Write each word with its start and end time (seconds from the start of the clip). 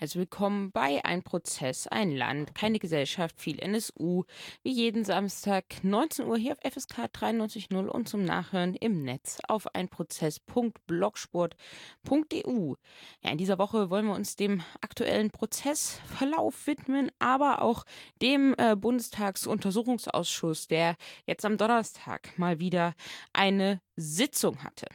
Also 0.00 0.20
willkommen 0.20 0.70
bei 0.70 1.04
Ein 1.04 1.24
Prozess, 1.24 1.88
ein 1.88 2.12
Land, 2.12 2.54
keine 2.54 2.78
Gesellschaft, 2.78 3.40
viel 3.40 3.58
NSU. 3.58 4.22
Wie 4.62 4.70
jeden 4.70 5.04
Samstag 5.04 5.64
19 5.82 6.24
Uhr 6.24 6.38
hier 6.38 6.52
auf 6.52 6.60
FSK 6.72 7.06
93.0 7.12 7.88
und 7.88 8.08
zum 8.08 8.24
Nachhören 8.24 8.76
im 8.76 9.02
Netz 9.02 9.40
auf 9.48 9.74
einprozess.blogsport.eu. 9.74 12.74
Ja, 13.24 13.30
in 13.32 13.38
dieser 13.38 13.58
Woche 13.58 13.90
wollen 13.90 14.06
wir 14.06 14.14
uns 14.14 14.36
dem 14.36 14.62
aktuellen 14.82 15.32
Prozessverlauf 15.32 16.68
widmen, 16.68 17.10
aber 17.18 17.62
auch 17.62 17.82
dem 18.22 18.54
äh, 18.56 18.76
Bundestagsuntersuchungsausschuss, 18.76 20.68
der 20.68 20.94
jetzt 21.26 21.44
am 21.44 21.56
Donnerstag 21.56 22.38
mal 22.38 22.60
wieder 22.60 22.94
eine 23.32 23.80
Sitzung 23.96 24.62
hatte. 24.62 24.86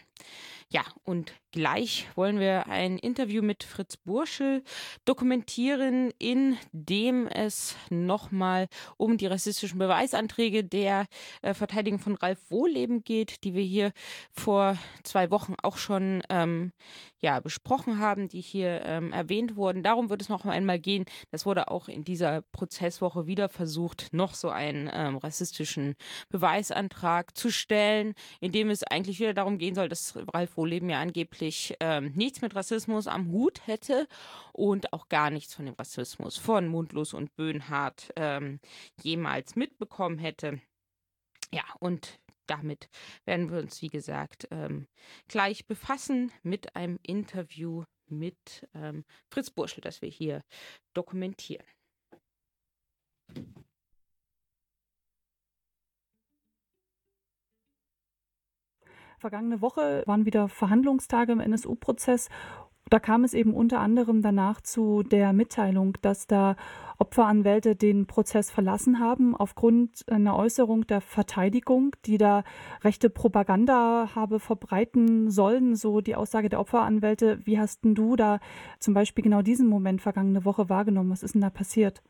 Ja, 0.70 0.86
und 1.04 1.34
gleich 1.54 2.08
wollen 2.16 2.40
wir 2.40 2.68
ein 2.68 2.98
Interview 2.98 3.42
mit 3.44 3.64
Fritz 3.64 3.96
Burschel 3.96 4.64
dokumentieren, 5.06 6.12
in 6.18 6.58
dem 6.72 7.28
es 7.28 7.76
nochmal 7.90 8.68
um 8.98 9.18
die 9.18 9.28
rassistischen 9.28 9.78
Beweisanträge 9.78 10.64
der 10.64 11.06
äh, 11.44 11.54
Verteidigung 11.54 12.00
von 12.00 12.16
Ralf 12.16 12.40
Wohleben 12.50 13.04
geht, 13.04 13.44
die 13.44 13.54
wir 13.54 13.64
hier 13.64 13.94
vor 14.32 14.78
zwei 15.04 15.30
Wochen 15.30 15.54
auch 15.62 15.78
schon 15.78 16.24
ähm, 16.30 16.74
ja, 17.20 17.40
besprochen 17.40 18.00
haben, 18.00 18.28
die 18.28 18.42
hier 18.42 18.82
ähm, 18.84 19.14
erwähnt 19.14 19.56
wurden. 19.56 19.84
Darum 19.84 20.10
wird 20.10 20.22
es 20.22 20.30
noch 20.30 20.46
einmal 20.46 20.80
gehen. 20.80 21.06
Das 21.32 21.46
wurde 21.46 21.70
auch 21.70 21.88
in 21.88 22.04
dieser 22.04 22.42
Prozesswoche 22.42 23.28
wieder 23.28 23.48
versucht, 23.48 24.08
noch 24.12 24.34
so 24.34 24.50
einen 24.50 24.90
ähm, 24.92 25.18
rassistischen 25.18 25.96
Beweisantrag 26.30 27.38
zu 27.38 27.52
stellen, 27.52 28.16
in 28.42 28.52
dem 28.52 28.72
es 28.72 28.84
eigentlich 28.84 29.20
wieder 29.20 29.36
darum 29.36 29.60
gehen 29.60 29.76
soll, 29.76 29.88
dass 29.88 30.16
Ralf 30.34 30.58
Wohleben 30.58 30.90
ja 30.90 31.00
angeblich 31.00 31.43
ähm, 31.80 32.12
nichts 32.16 32.42
mit 32.42 32.56
Rassismus 32.56 33.08
am 33.08 33.32
Hut 33.32 33.66
hätte 33.68 34.08
und 34.52 34.94
auch 34.94 35.10
gar 35.10 35.30
nichts 35.30 35.54
von 35.54 35.66
dem 35.66 35.76
Rassismus 35.76 36.38
von 36.38 36.68
Mundlos 36.68 37.14
und 37.14 37.36
Böhnhardt 37.36 38.12
ähm, 38.16 38.60
jemals 39.02 39.56
mitbekommen 39.56 40.20
hätte. 40.20 40.62
Ja, 41.52 41.64
und 41.80 42.20
damit 42.48 42.90
werden 43.26 43.52
wir 43.52 43.60
uns, 43.60 43.82
wie 43.82 43.90
gesagt, 43.90 44.48
ähm, 44.52 44.88
gleich 45.28 45.66
befassen 45.66 46.32
mit 46.42 46.76
einem 46.76 47.00
Interview 47.04 47.84
mit 48.08 48.68
ähm, 48.74 49.06
Fritz 49.32 49.50
Burschel, 49.50 49.82
das 49.82 50.02
wir 50.02 50.10
hier 50.10 50.44
dokumentieren. 50.94 51.66
Vergangene 59.24 59.62
Woche 59.62 60.04
waren 60.06 60.26
wieder 60.26 60.50
Verhandlungstage 60.50 61.32
im 61.32 61.40
NSU-Prozess. 61.40 62.28
Da 62.90 63.00
kam 63.00 63.24
es 63.24 63.34
eben 63.34 63.54
unter 63.54 63.80
anderem 63.80 64.22
danach 64.22 64.60
zu 64.60 65.02
der 65.02 65.32
Mitteilung, 65.32 65.98
dass 66.02 66.28
da 66.28 66.58
Opferanwälte 66.98 67.78
den 67.78 68.06
Prozess 68.06 68.52
verlassen 68.52 69.00
haben 69.00 69.34
aufgrund 69.34 70.04
einer 70.10 70.36
Äußerung 70.36 70.86
der 70.88 71.00
Verteidigung, 71.00 71.96
die 72.06 72.18
da 72.18 72.44
rechte 72.84 73.10
Propaganda 73.10 74.10
habe 74.14 74.42
verbreiten 74.42 75.32
sollen, 75.32 75.78
so 75.78 76.02
die 76.02 76.16
Aussage 76.16 76.50
der 76.50 76.60
Opferanwälte. 76.60 77.40
Wie 77.46 77.58
hast 77.58 77.86
denn 77.86 77.96
du 77.96 78.18
da 78.18 78.42
zum 78.80 78.94
Beispiel 78.94 79.24
genau 79.24 79.42
diesen 79.42 79.70
Moment 79.70 80.02
vergangene 80.02 80.44
Woche 80.44 80.68
wahrgenommen? 80.68 81.12
Was 81.12 81.24
ist 81.24 81.34
denn 81.34 81.42
da 81.42 81.50
passiert? 81.50 82.02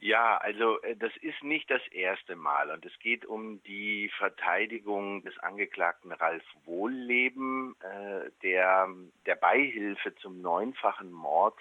Ja, 0.00 0.36
also 0.38 0.80
äh, 0.82 0.96
das 0.96 1.12
ist 1.22 1.42
nicht 1.42 1.70
das 1.70 1.84
erste 1.88 2.36
Mal 2.36 2.70
und 2.70 2.86
es 2.86 2.96
geht 3.00 3.26
um 3.26 3.62
die 3.64 4.10
Verteidigung 4.16 5.22
des 5.22 5.36
Angeklagten 5.38 6.12
Ralf 6.12 6.44
Wohlleben, 6.64 7.74
äh, 7.80 8.30
der 8.42 8.88
der 9.26 9.34
Beihilfe 9.34 10.14
zum 10.16 10.40
neunfachen 10.40 11.10
Mord 11.10 11.58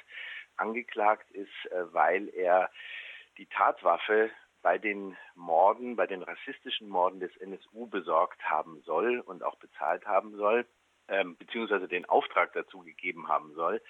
angeklagt 0.55 1.29
ist, 1.31 1.71
äh, 1.71 1.93
weil 1.93 2.29
er 2.29 2.69
die 3.37 3.47
Tatwaffe 3.47 4.29
bei 4.61 4.77
den 4.77 5.17
Morden, 5.35 5.95
bei 5.95 6.05
den 6.05 6.21
rassistischen 6.21 6.89
Morden 6.89 7.19
des 7.19 7.35
NSU 7.37 7.87
besorgt 7.87 8.43
haben 8.43 8.81
soll 8.81 9.19
und 9.19 9.43
auch 9.43 9.55
bezahlt 9.55 10.05
haben 10.05 10.35
soll, 10.35 10.65
ähm, 11.07 11.37
beziehungsweise 11.37 11.87
den 11.87 12.05
Auftrag 12.05 12.53
dazu 12.53 12.81
gegeben 12.81 13.29
haben 13.29 13.53
soll. 13.55 13.81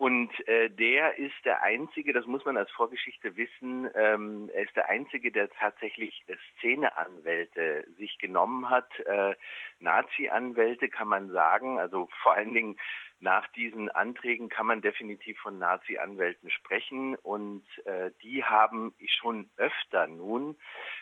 Und 0.00 0.30
äh, 0.48 0.70
der 0.70 1.18
ist 1.18 1.34
der 1.44 1.62
Einzige, 1.62 2.14
das 2.14 2.24
muss 2.24 2.46
man 2.46 2.56
als 2.56 2.70
Vorgeschichte 2.70 3.36
wissen, 3.36 3.86
ähm, 3.94 4.48
er 4.54 4.62
ist 4.62 4.74
der 4.74 4.88
Einzige, 4.88 5.30
der 5.30 5.50
tatsächlich 5.50 6.24
Szeneanwälte 6.56 7.86
sich 7.98 8.16
genommen 8.16 8.70
hat. 8.70 8.88
Äh, 9.00 9.34
Nazi-Anwälte 9.78 10.88
kann 10.88 11.06
man 11.06 11.28
sagen, 11.32 11.78
also 11.78 12.08
vor 12.22 12.32
allen 12.32 12.54
Dingen 12.54 12.78
nach 13.18 13.46
diesen 13.48 13.90
Anträgen 13.90 14.48
kann 14.48 14.64
man 14.64 14.80
definitiv 14.80 15.38
von 15.40 15.58
Nazi-Anwälten 15.58 16.48
sprechen. 16.48 17.16
Und 17.16 17.66
äh, 17.84 18.10
die 18.22 18.42
haben 18.42 18.94
schon 19.20 19.50
öfter 19.58 20.06
nun, 20.06 20.56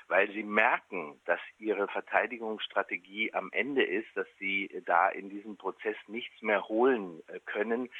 weil 0.09 0.29
sie 0.33 0.43
merken, 0.43 1.21
dass 1.25 1.39
ihre 1.59 1.87
Verteidigungsstrategie 1.87 3.33
am 3.33 3.51
Ende 3.53 3.85
ist, 3.85 4.09
dass 4.17 4.27
sie 4.41 4.83
da 4.87 5.09
in 5.09 5.31
diesem 5.31 5.57
Prozess 5.57 5.97
nichts 6.09 6.43
mehr 6.43 6.67
holen 6.67 7.23
äh, 7.29 7.39
können, 7.47 7.91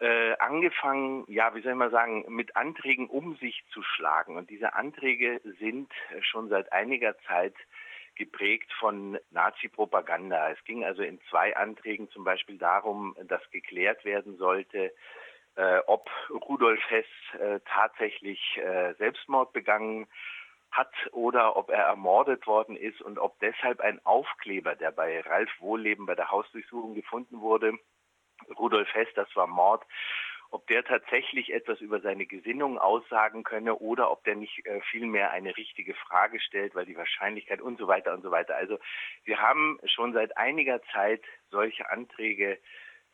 äh, 0.00 0.32
angefangen, 0.38 1.24
ja, 1.28 1.54
wie 1.54 1.60
soll 1.60 1.72
ich 1.72 1.78
mal 1.78 1.90
sagen, 1.90 2.24
mit 2.28 2.56
Anträgen 2.56 3.08
um 3.08 3.36
sich 3.36 3.62
zu 3.72 3.82
schlagen. 3.82 4.36
Und 4.36 4.50
diese 4.50 4.74
Anträge 4.74 5.40
sind 5.58 5.92
schon 6.22 6.48
seit 6.48 6.72
einiger 6.72 7.18
Zeit 7.26 7.54
geprägt 8.14 8.70
von 8.78 9.18
Nazi-Propaganda. 9.30 10.50
Es 10.50 10.62
ging 10.64 10.84
also 10.84 11.02
in 11.02 11.20
zwei 11.30 11.56
Anträgen 11.56 12.10
zum 12.10 12.24
Beispiel 12.24 12.58
darum, 12.58 13.16
dass 13.24 13.42
geklärt 13.50 14.04
werden 14.04 14.36
sollte, 14.36 14.92
äh, 15.56 15.78
ob 15.86 16.10
Rudolf 16.30 16.80
Hess 16.88 17.06
äh, 17.38 17.60
tatsächlich 17.64 18.40
äh, 18.58 18.94
Selbstmord 18.94 19.52
begangen 19.52 20.06
hat 20.70 20.92
oder 21.12 21.56
ob 21.56 21.70
er 21.70 21.84
ermordet 21.84 22.46
worden 22.46 22.76
ist 22.76 23.00
und 23.02 23.18
ob 23.18 23.38
deshalb 23.40 23.80
ein 23.80 24.04
Aufkleber, 24.04 24.76
der 24.76 24.92
bei 24.92 25.20
Ralf 25.20 25.50
Wohlleben 25.58 26.06
bei 26.06 26.14
der 26.14 26.30
Hausdurchsuchung 26.30 26.94
gefunden 26.94 27.40
wurde, 27.40 27.72
Rudolf 28.58 28.92
Hess, 28.94 29.08
das 29.14 29.34
war 29.36 29.46
Mord, 29.46 29.84
ob 30.50 30.66
der 30.66 30.84
tatsächlich 30.84 31.52
etwas 31.52 31.80
über 31.80 32.00
seine 32.00 32.26
Gesinnung 32.26 32.78
aussagen 32.78 33.44
könne 33.44 33.76
oder 33.76 34.10
ob 34.10 34.24
der 34.24 34.34
nicht 34.34 34.66
äh, 34.66 34.80
vielmehr 34.90 35.30
eine 35.30 35.56
richtige 35.56 35.94
Frage 35.94 36.40
stellt, 36.40 36.74
weil 36.74 36.86
die 36.86 36.96
Wahrscheinlichkeit 36.96 37.60
und 37.60 37.78
so 37.78 37.86
weiter 37.86 38.12
und 38.12 38.22
so 38.22 38.30
weiter. 38.30 38.56
Also 38.56 38.78
wir 39.24 39.40
haben 39.40 39.78
schon 39.84 40.12
seit 40.12 40.36
einiger 40.36 40.82
Zeit 40.92 41.22
solche 41.50 41.88
Anträge 41.90 42.58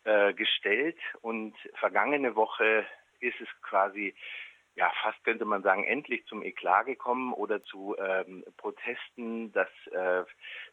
äh, 0.05 0.33
gestellt 0.33 0.99
und 1.21 1.55
vergangene 1.75 2.37
Woche 2.37 2.87
ist 3.21 3.41
es 3.41 3.49
quasi 3.63 4.15
ja, 4.77 4.93
fast 5.03 5.25
könnte 5.25 5.47
man 5.47 5.63
sagen, 5.63 5.85
endlich 5.85 6.27
zum 6.27 6.43
Eklat 6.43 6.87
gekommen 6.87 7.33
oder 7.33 7.65
zu 7.65 7.97
ähm, 7.99 8.45
Protesten, 8.59 9.51
dass 9.53 9.69
äh, 9.91 10.25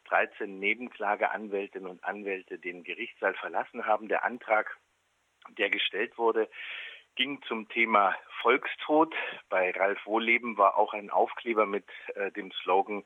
13 0.08 0.58
Nebenklageanwältinnen 0.58 1.90
und 1.90 2.04
Anwälte 2.04 2.58
den 2.58 2.84
Gerichtssaal 2.84 3.34
verlassen 3.34 3.86
haben. 3.86 4.08
Der 4.08 4.24
Antrag, 4.24 4.78
der 5.56 5.70
gestellt 5.70 6.18
wurde, 6.18 6.50
ging 7.16 7.40
zum 7.48 7.68
Thema 7.70 8.14
Volkstod. 8.42 9.14
Bei 9.48 9.70
Ralf 9.70 10.04
Wohleben 10.04 10.58
war 10.58 10.76
auch 10.76 10.92
ein 10.92 11.08
Aufkleber 11.08 11.64
mit 11.64 11.86
äh, 12.14 12.30
dem 12.32 12.52
Slogan 12.52 13.04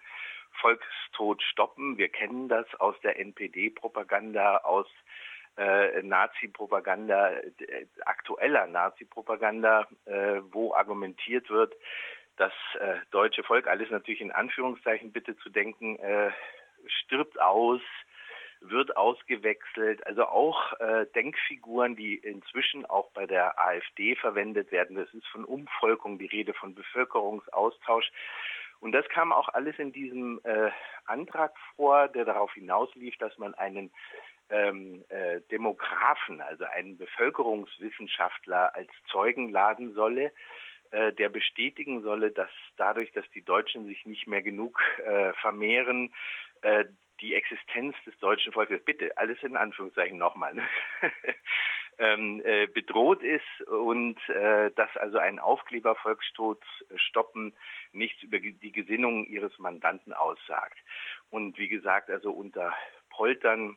Volkstod 0.60 1.40
stoppen. 1.44 1.96
Wir 1.96 2.08
kennen 2.08 2.48
das 2.48 2.66
aus 2.80 2.98
der 3.02 3.20
NPD-Propaganda, 3.20 4.58
aus 4.58 4.88
äh, 5.58 6.02
Nazi-Propaganda, 6.02 7.32
äh, 7.32 7.86
aktueller 8.04 8.66
Nazi-Propaganda, 8.66 9.88
äh, 10.06 10.40
wo 10.50 10.72
argumentiert 10.74 11.50
wird, 11.50 11.74
das 12.36 12.52
äh, 12.78 12.94
deutsche 13.10 13.42
Volk, 13.42 13.66
alles 13.66 13.90
natürlich 13.90 14.20
in 14.20 14.30
Anführungszeichen 14.30 15.12
bitte 15.12 15.36
zu 15.38 15.50
denken, 15.50 15.98
äh, 15.98 16.30
stirbt 16.86 17.40
aus, 17.40 17.80
wird 18.60 18.96
ausgewechselt. 18.96 20.06
Also 20.06 20.26
auch 20.26 20.78
äh, 20.80 21.06
Denkfiguren, 21.14 21.96
die 21.96 22.14
inzwischen 22.14 22.86
auch 22.86 23.10
bei 23.10 23.26
der 23.26 23.58
AfD 23.60 24.14
verwendet 24.14 24.70
werden. 24.70 24.96
Das 24.96 25.12
ist 25.12 25.26
von 25.28 25.44
Umvolkung 25.44 26.18
die 26.18 26.26
Rede, 26.26 26.54
von 26.54 26.74
Bevölkerungsaustausch. 26.74 28.10
Und 28.80 28.92
das 28.92 29.08
kam 29.08 29.32
auch 29.32 29.48
alles 29.48 29.76
in 29.80 29.90
diesem 29.90 30.40
Antrag 31.04 31.52
vor, 31.74 32.06
der 32.06 32.24
darauf 32.24 32.52
hinauslief, 32.52 33.16
dass 33.18 33.36
man 33.36 33.52
einen 33.54 33.90
ähm, 34.50 35.04
äh, 35.08 35.40
Demografen, 35.50 36.40
also 36.40 36.64
einen 36.64 36.96
Bevölkerungswissenschaftler 36.98 38.74
als 38.74 38.90
Zeugen 39.10 39.50
laden 39.50 39.94
solle, 39.94 40.32
äh, 40.90 41.12
der 41.12 41.28
bestätigen 41.28 42.02
solle, 42.02 42.30
dass 42.30 42.50
dadurch, 42.76 43.12
dass 43.12 43.28
die 43.30 43.44
Deutschen 43.44 43.86
sich 43.86 44.06
nicht 44.06 44.26
mehr 44.26 44.42
genug 44.42 44.80
äh, 45.04 45.32
vermehren, 45.34 46.12
äh, 46.62 46.84
die 47.20 47.34
Existenz 47.34 47.96
des 48.06 48.16
deutschen 48.18 48.52
Volkes, 48.52 48.84
bitte, 48.84 49.16
alles 49.16 49.42
in 49.42 49.56
Anführungszeichen 49.56 50.18
nochmal, 50.18 50.54
ne? 50.54 50.62
ähm, 51.98 52.40
äh, 52.44 52.66
bedroht 52.68 53.22
ist 53.22 53.60
und 53.66 54.16
äh, 54.28 54.70
dass 54.76 54.96
also 54.96 55.18
ein 55.18 55.40
Aufkleber 55.40 55.96
Volkstod 55.96 56.62
stoppen 56.94 57.54
nichts 57.92 58.22
über 58.22 58.38
die 58.38 58.72
Gesinnung 58.72 59.24
ihres 59.26 59.58
Mandanten 59.58 60.12
aussagt. 60.12 60.78
Und 61.28 61.58
wie 61.58 61.68
gesagt, 61.68 62.08
also 62.08 62.30
unter 62.30 62.72
Poltern 63.10 63.76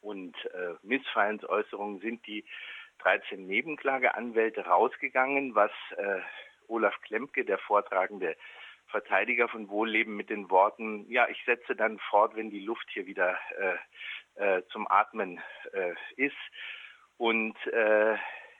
und 0.00 0.36
äh, 0.46 0.74
Missfallensäußerungen 0.82 2.00
sind 2.00 2.26
die 2.26 2.44
13 2.98 3.46
Nebenklageanwälte 3.46 4.66
rausgegangen, 4.66 5.54
was 5.54 5.70
äh, 5.96 6.20
Olaf 6.68 7.00
Klempke, 7.02 7.44
der 7.44 7.58
vortragende 7.58 8.36
Verteidiger 8.88 9.48
von 9.48 9.68
Wohlleben, 9.68 10.16
mit 10.16 10.30
den 10.30 10.50
Worten, 10.50 11.06
ja, 11.08 11.28
ich 11.28 11.42
setze 11.44 11.76
dann 11.76 11.98
fort, 11.98 12.34
wenn 12.34 12.50
die 12.50 12.60
Luft 12.60 12.88
hier 12.90 13.06
wieder 13.06 13.38
äh, 14.36 14.58
äh, 14.58 14.62
zum 14.68 14.90
Atmen 14.90 15.40
äh, 15.72 15.94
ist. 16.16 16.36
Und 17.16 17.56
äh, 17.66 18.14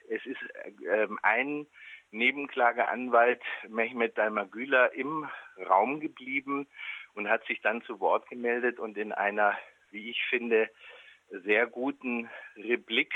es 0.09 0.25
ist 0.25 0.41
äh, 0.85 1.07
ein 1.21 1.67
Nebenklageanwalt, 2.11 3.41
Mehmet 3.67 4.17
Dalmagüler, 4.17 4.93
im 4.93 5.29
Raum 5.69 5.99
geblieben 5.99 6.67
und 7.13 7.29
hat 7.29 7.45
sich 7.45 7.61
dann 7.61 7.81
zu 7.83 7.99
Wort 7.99 8.29
gemeldet 8.29 8.79
und 8.79 8.97
in 8.97 9.11
einer, 9.11 9.57
wie 9.91 10.09
ich 10.09 10.23
finde, 10.29 10.69
sehr 11.43 11.67
guten 11.67 12.29
Replik 12.55 13.13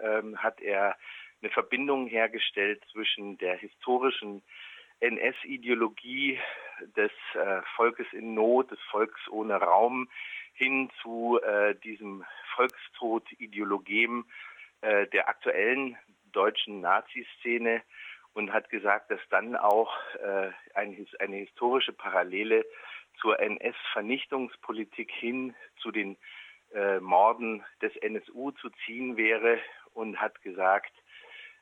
ähm, 0.00 0.36
hat 0.42 0.60
er 0.60 0.96
eine 1.42 1.50
Verbindung 1.50 2.06
hergestellt 2.06 2.82
zwischen 2.92 3.38
der 3.38 3.56
historischen 3.56 4.42
NS-Ideologie 5.00 6.38
des 6.96 7.10
äh, 7.34 7.60
Volkes 7.74 8.06
in 8.12 8.34
Not, 8.34 8.70
des 8.70 8.80
Volks 8.90 9.20
ohne 9.28 9.56
Raum, 9.56 10.08
hin 10.54 10.90
zu 11.02 11.38
äh, 11.42 11.74
diesem 11.74 12.24
Volkstod-Ideologem 12.54 14.24
äh, 14.80 15.06
der 15.08 15.28
aktuellen 15.28 15.96
deutschen 16.32 16.80
Nazi-Szene 16.80 17.82
und 18.32 18.52
hat 18.52 18.70
gesagt, 18.70 19.10
dass 19.10 19.20
dann 19.30 19.56
auch 19.56 19.92
äh, 20.14 20.50
ein, 20.74 21.06
eine 21.18 21.36
historische 21.36 21.92
Parallele 21.92 22.64
zur 23.20 23.38
NS-Vernichtungspolitik 23.38 25.10
hin 25.10 25.54
zu 25.78 25.90
den 25.90 26.16
äh, 26.76 27.00
Morden 27.00 27.64
des 27.80 27.96
NSU 27.96 28.50
zu 28.52 28.68
ziehen 28.84 29.16
wäre 29.16 29.58
und 29.94 30.20
hat 30.20 30.42
gesagt, 30.42 30.92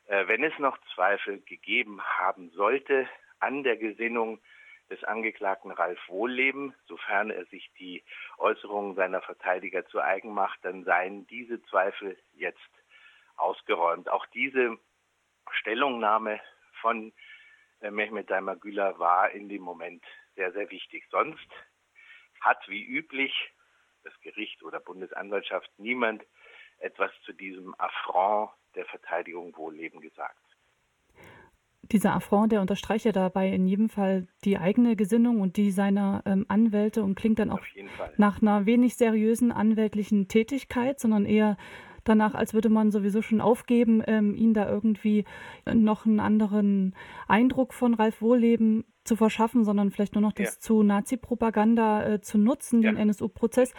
äh, 0.07 0.27
wenn 0.27 0.43
es 0.43 0.57
noch 0.59 0.77
Zweifel 0.93 1.39
gegeben 1.41 2.01
haben 2.03 2.49
sollte 2.51 3.07
an 3.39 3.63
der 3.63 3.77
Gesinnung 3.77 4.41
des 4.89 5.03
Angeklagten 5.05 5.71
Ralf 5.71 5.99
Wohlleben, 6.09 6.75
sofern 6.85 7.31
er 7.31 7.45
sich 7.45 7.71
die 7.79 8.03
Äußerungen 8.37 8.95
seiner 8.95 9.21
Verteidiger 9.21 9.85
zu 9.87 10.01
eigen 10.01 10.33
macht, 10.33 10.59
dann 10.63 10.83
seien 10.83 11.25
diese 11.27 11.63
Zweifel 11.63 12.17
jetzt 12.33 12.59
ausgeräumt. 13.37 14.09
Auch 14.09 14.25
diese 14.27 14.77
Stellungnahme 15.49 16.41
von 16.81 17.13
äh, 17.79 17.89
Mehmet 17.89 18.29
Daimagüler 18.29 18.99
war 18.99 19.31
in 19.31 19.47
dem 19.47 19.61
Moment 19.61 20.03
sehr, 20.35 20.51
sehr 20.51 20.69
wichtig. 20.69 21.05
Sonst 21.09 21.49
hat 22.41 22.67
wie 22.67 22.83
üblich 22.83 23.33
das 24.05 24.13
Gericht 24.21 24.63
oder 24.63 24.79
Bundesanwaltschaft 24.79 25.69
niemand 25.77 26.23
etwas 26.79 27.11
zu 27.25 27.33
diesem 27.33 27.75
Affront 27.77 28.51
der 28.75 28.85
Verteidigung 28.85 29.55
Wohlleben 29.57 29.99
gesagt. 29.99 30.37
Dieser 31.91 32.15
Affront, 32.15 32.51
der 32.51 32.61
unterstreicht 32.61 33.05
ja 33.05 33.11
dabei 33.11 33.49
in 33.49 33.67
jedem 33.67 33.89
Fall 33.89 34.27
die 34.43 34.57
eigene 34.57 34.95
Gesinnung 34.95 35.39
und 35.39 35.55
die 35.55 35.69
seiner 35.69 36.23
ähm, 36.25 36.45
Anwälte 36.47 37.03
und 37.03 37.15
klingt 37.15 37.37
dann 37.37 37.51
auch 37.51 37.61
nach 38.17 38.41
einer 38.41 38.65
wenig 38.65 38.95
seriösen 38.95 39.51
anwältlichen 39.51 40.27
Tätigkeit, 40.27 40.99
sondern 40.99 41.25
eher 41.25 41.57
danach, 42.05 42.35
als 42.35 42.53
würde 42.53 42.69
man 42.69 42.91
sowieso 42.91 43.21
schon 43.21 43.41
aufgeben, 43.41 44.01
ähm, 44.07 44.35
ihn 44.35 44.53
da 44.53 44.69
irgendwie 44.69 45.25
noch 45.73 46.05
einen 46.05 46.19
anderen 46.19 46.95
Eindruck 47.27 47.73
von 47.73 47.93
Ralf 47.93 48.21
Wohlleben 48.21 48.85
zu 49.03 49.15
verschaffen, 49.15 49.63
sondern 49.63 49.91
vielleicht 49.91 50.15
nur 50.15 50.21
noch 50.21 50.33
das 50.33 50.55
ja. 50.55 50.59
zu 50.59 50.83
Nazi-Propaganda 50.83 52.13
äh, 52.13 52.21
zu 52.21 52.37
nutzen, 52.37 52.81
ja. 52.81 52.91
den 52.91 52.97
NSU-Prozess. 52.97 53.73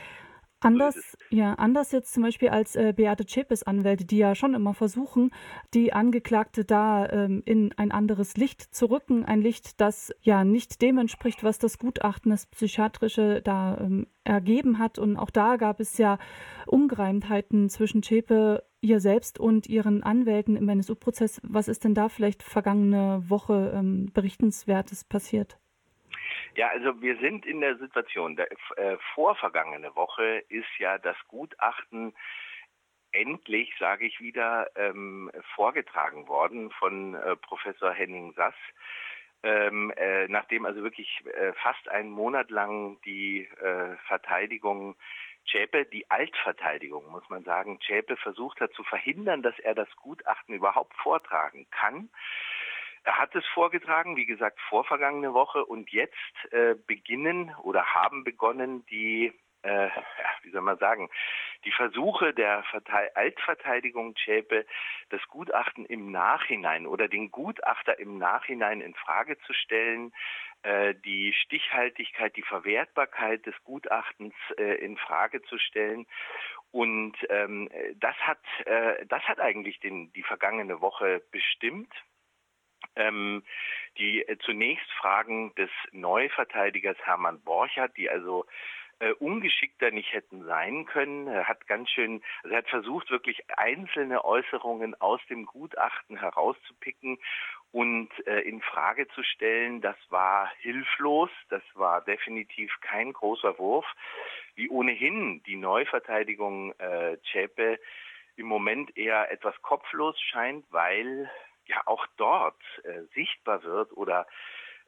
Anders, 0.67 1.17
ja, 1.31 1.55
anders 1.55 1.93
jetzt 1.93 2.13
zum 2.13 2.25
Beispiel 2.25 2.49
als 2.49 2.75
äh, 2.75 2.93
Beate 2.93 3.25
Zschäpes 3.25 3.63
Anwälte, 3.63 4.05
die 4.05 4.19
ja 4.19 4.35
schon 4.35 4.53
immer 4.53 4.75
versuchen, 4.75 5.31
die 5.75 5.93
Angeklagte 5.93 6.65
da 6.65 7.09
ähm, 7.09 7.41
in 7.45 7.73
ein 7.77 7.93
anderes 7.93 8.37
Licht 8.37 8.75
zu 8.75 8.87
rücken, 8.87 9.25
ein 9.25 9.41
Licht, 9.41 9.81
das 9.81 10.13
ja 10.23 10.43
nicht 10.43 10.83
dem 10.83 10.99
entspricht, 10.99 11.45
was 11.45 11.61
das 11.61 11.79
Gutachten, 11.79 12.33
das 12.33 12.47
Psychiatrische 12.47 13.43
da 13.43 13.79
ähm, 13.79 14.09
ergeben 14.25 14.81
hat. 14.81 14.99
Und 14.99 15.17
auch 15.17 15.31
da 15.31 15.55
gab 15.55 15.79
es 15.79 15.99
ja 15.99 16.19
Ungereimtheiten 16.67 17.69
zwischen 17.69 18.03
Zschäpe, 18.03 18.65
ihr 18.81 18.99
selbst 18.99 19.39
und 19.39 19.69
ihren 19.69 20.03
Anwälten 20.03 20.57
im 20.57 20.69
NSU-Prozess. 20.69 21.41
Was 21.45 21.69
ist 21.69 21.85
denn 21.85 21.95
da 21.95 22.09
vielleicht 22.09 22.43
vergangene 22.43 23.23
Woche 23.29 23.73
ähm, 23.73 24.11
berichtenswertes 24.13 25.05
passiert? 25.05 25.61
Ja, 26.55 26.69
also 26.69 27.01
wir 27.01 27.17
sind 27.19 27.47
in 27.47 27.61
der 27.61 27.77
Situation, 27.77 28.37
der 28.37 28.51
äh, 28.77 28.97
vorvergangene 29.15 29.95
Woche 29.95 30.45
ist 30.49 30.79
ja 30.79 30.99
das 30.99 31.17
Gutachten 31.29 32.15
endlich, 33.13 33.73
sage 33.79 34.07
ich 34.07 34.21
wieder, 34.21 34.71
ähm, 34.77 35.31
vorgetragen 35.55 36.29
worden 36.29 36.71
von 36.73 37.15
äh, 37.15 37.37
Professor 37.37 37.93
Henning 37.93 38.33
Sass. 38.35 38.55
Ähm, 39.43 39.93
äh, 39.97 40.27
nachdem 40.29 40.67
also 40.67 40.83
wirklich 40.83 41.23
äh, 41.27 41.53
fast 41.55 41.89
einen 41.89 42.11
Monat 42.11 42.51
lang 42.51 43.01
die 43.03 43.43
äh, 43.43 43.97
Verteidigung 44.07 44.97
Zschäpe, 45.47 45.85
die 45.85 46.11
Altverteidigung, 46.11 47.09
muss 47.11 47.29
man 47.29 47.45
sagen, 47.45 47.81
Zschäpe 47.81 48.17
versucht 48.17 48.61
hat 48.61 48.73
zu 48.73 48.83
verhindern, 48.83 49.43
dass 49.43 49.59
er 49.61 49.75
das 49.75 49.89
Gutachten 49.97 50.55
überhaupt 50.55 50.95
vortragen 50.97 51.67
kann. 51.71 52.11
Er 53.07 53.19
hat 53.19 53.37
es 53.37 53.47
vorgetragen, 53.55 54.17
wie 54.17 54.27
gesagt, 54.27 54.59
vorvergangene 54.69 55.33
Woche 55.33 55.65
und 55.65 55.91
jetzt 55.93 56.17
äh, 56.51 56.75
beginnen 56.89 57.55
oder 57.63 57.95
haben 57.95 58.25
begonnen 58.25 58.85
die, 58.87 59.33
äh, 59.63 59.91
wie 60.43 60.51
soll 60.51 60.63
man 60.63 60.77
sagen, 60.79 61.09
die 61.65 61.71
Versuche 61.71 62.35
der 62.35 62.65
Verteil 62.65 63.13
Altverteidigung 63.15 64.17
Zschäpe, 64.17 64.67
das 65.11 65.21
Gutachten 65.29 65.87
im 65.87 66.11
Nachhinein 66.11 66.85
oder 66.85 67.07
den 67.07 67.31
Gutachter 67.31 67.97
im 68.01 68.19
Nachhinein 68.19 68.81
in 68.81 68.95
Frage 68.95 69.39
zu 69.39 69.53
stellen, 69.53 70.13
äh, 70.65 70.97
die 70.97 71.33
Stichhaltigkeit, 71.33 72.35
die 72.35 72.43
Verwertbarkeit 72.43 73.47
des 73.47 73.55
Gutachtens 73.63 74.35
äh, 74.59 74.85
in 74.85 74.97
Frage 74.97 75.43
zu 75.43 75.59
stellen. 75.59 76.09
Und 76.73 77.15
ähm, 77.31 77.71
das 78.01 78.17
hat 78.17 78.43
äh, 78.65 79.07
das 79.07 79.23
hat 79.29 79.39
eigentlich 79.39 79.79
den, 79.79 80.13
die 80.15 80.25
vergangene 80.25 80.81
Woche 80.81 81.23
bestimmt 81.31 81.95
ähm, 82.95 83.43
die 83.99 84.23
äh, 84.23 84.39
zunächst 84.39 84.91
Fragen 84.93 85.55
des 85.55 85.71
Neuverteidigers 85.93 86.99
Hermann 87.05 87.41
Borchardt, 87.43 87.97
die 87.97 88.11
also 88.11 88.47
äh, 88.99 89.13
ungeschickter 89.13 89.91
nicht 89.91 90.13
hätten 90.13 90.45
sein 90.45 90.87
können. 90.87 91.27
Er 91.27 91.49
hat 91.49 91.67
ganz 91.67 91.91
schön, 91.91 92.23
also 92.43 92.55
er 92.55 92.59
hat 92.59 92.69
versucht, 92.69 93.11
wirklich 93.11 93.43
einzelne 93.57 94.25
Äußerungen 94.25 94.99
aus 95.01 95.21
dem 95.29 95.45
Gutachten 95.45 96.17
herauszupicken 96.17 97.19
und 97.73 98.09
äh, 98.27 98.41
in 98.41 98.63
Frage 98.63 99.07
zu 99.09 99.23
stellen. 99.23 99.81
Das 99.81 99.97
war 100.09 100.51
hilflos, 100.61 101.31
das 101.51 101.63
war 101.75 102.01
definitiv 102.03 102.73
kein 102.81 103.13
großer 103.13 103.59
Wurf, 103.59 103.87
wie 104.55 104.71
ohnehin 104.71 105.43
die 105.45 105.57
Neuverteidigung 105.57 106.73
äh, 106.79 107.19
Zschäpe 107.25 107.79
im 108.37 108.47
Moment 108.47 108.97
eher 108.97 109.31
etwas 109.31 109.61
kopflos 109.63 110.19
scheint, 110.21 110.65
weil 110.71 111.31
ja 111.69 111.83
auch 111.87 112.07
dort 112.17 112.61
äh, 112.85 113.03
sichtbar 113.15 113.63
wird 113.63 113.93
oder 113.97 114.27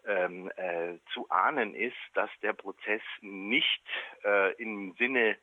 ähm, 0.07 0.51
äh, 0.57 0.99
zu 1.13 1.29
ahnen 1.31 1.75
ist, 1.75 1.97
dass 2.15 2.31
der 2.43 2.53
Prozess 2.53 3.03
nicht 3.21 3.83
äh, 4.25 4.55
im 4.55 4.95
Sinne 4.99 5.37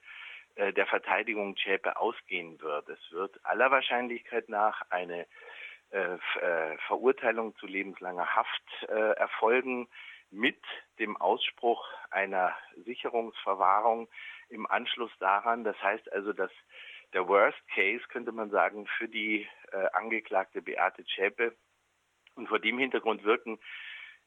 äh, 0.56 0.74
der 0.74 0.88
Verteidigung 0.88 1.56
Zschäpe 1.58 1.98
ausgehen 1.98 2.60
wird. 2.62 2.90
Es 2.90 3.12
wird 3.12 3.40
aller 3.46 3.72
Wahrscheinlichkeit 3.72 4.50
nach 4.50 4.82
eine 4.90 5.28
äh, 5.92 6.16
äh, 6.16 6.78
Verurteilung 6.88 7.56
zu 7.58 7.68
lebenslanger 7.68 8.36
Haft 8.36 8.90
äh, 8.90 9.12
erfolgen 9.14 9.88
mit 10.32 10.60
dem 11.00 11.16
Ausspruch 11.18 11.88
einer 12.10 12.56
Sicherungsverwahrung 12.86 14.10
im 14.50 14.66
Anschluss 14.70 15.12
daran. 15.20 15.64
Das 15.64 15.82
heißt 15.82 16.12
also, 16.12 16.34
dass 16.34 16.52
der 17.16 17.28
Worst 17.28 17.58
Case, 17.74 18.04
könnte 18.10 18.32
man 18.34 18.52
sagen, 18.52 18.86
für 18.98 19.08
die 19.08 19.48
äh, 19.72 19.88
Angeklagte 19.94 20.62
Beate 20.62 21.04
Zschäpe. 21.06 21.56
Und 22.36 22.50
vor 22.50 22.60
dem 22.60 22.78
Hintergrund 22.78 23.24
wirken, 23.24 23.58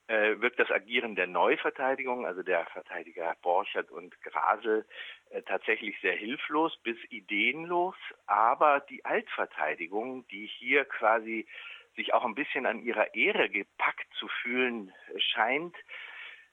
äh, 0.07 0.41
wirkt 0.41 0.59
das 0.59 0.71
Agieren 0.71 1.15
der 1.15 1.27
Neuverteidigung, 1.27 2.25
also 2.25 2.43
der 2.43 2.65
Verteidiger 2.67 3.37
Borchert 3.43 3.91
und 3.91 4.19
Grasel, 4.23 4.87
äh, 5.29 5.43
tatsächlich 5.43 6.01
sehr 6.01 6.17
hilflos 6.17 6.79
bis 6.83 6.97
ideenlos. 7.11 7.95
Aber 8.27 8.81
die 8.81 9.05
Altverteidigung, 9.05 10.27
die 10.29 10.47
hier 10.47 10.87
quasi 10.87 11.47
sich 11.95 12.15
auch 12.15 12.25
ein 12.25 12.35
bisschen 12.35 12.65
an 12.65 12.81
ihrer 12.81 13.15
Ehre 13.15 13.51
gepackt 13.51 14.07
zu 14.15 14.29
fühlen 14.29 14.95
scheint, 15.19 15.77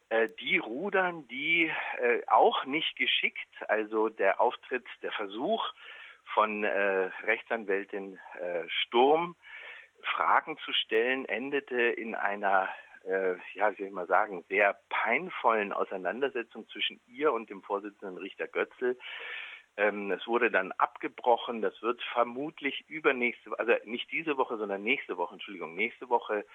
äh, 0.10 0.28
die 0.42 0.58
rudern 0.58 1.26
die 1.30 1.72
äh, 2.00 2.22
auch 2.28 2.66
nicht 2.66 2.98
geschickt. 2.98 3.48
Also 3.70 4.10
der 4.10 4.42
Auftritt, 4.42 4.86
der 5.02 5.14
Versuch, 5.14 5.64
von 6.34 6.64
äh, 6.64 7.10
Rechtsanwältin 7.24 8.20
äh, 8.40 8.64
Sturm 8.68 9.36
Fragen 10.06 10.58
zu 10.60 10.72
stellen, 10.74 11.26
endete 11.26 11.82
in 11.82 12.16
einer, 12.16 12.70
äh, 13.06 13.36
ja, 13.54 13.72
wie 13.72 13.78
soll 13.78 13.88
ich 13.88 13.92
mal 13.92 14.08
sagen, 14.08 14.44
sehr 14.50 14.78
peinvollen 14.90 15.74
Auseinandersetzung 15.74 16.68
zwischen 16.70 17.00
ihr 17.08 17.34
und 17.34 17.50
dem 17.50 17.62
Vorsitzenden 17.64 18.18
Richter 18.18 18.48
Götzl. 18.48 18.98
Ähm, 19.78 20.12
es 20.12 20.26
wurde 20.28 20.52
dann 20.52 20.72
abgebrochen. 20.74 21.62
Das 21.62 21.82
wird 21.82 22.02
vermutlich 22.14 22.86
übernächste, 22.88 23.58
also 23.60 23.74
nicht 23.86 24.12
diese 24.12 24.38
Woche, 24.38 24.58
sondern 24.58 24.84
nächste 24.84 25.18
Woche, 25.18 25.34
Entschuldigung, 25.34 25.76
nächste 25.76 26.08
Woche 26.10 26.46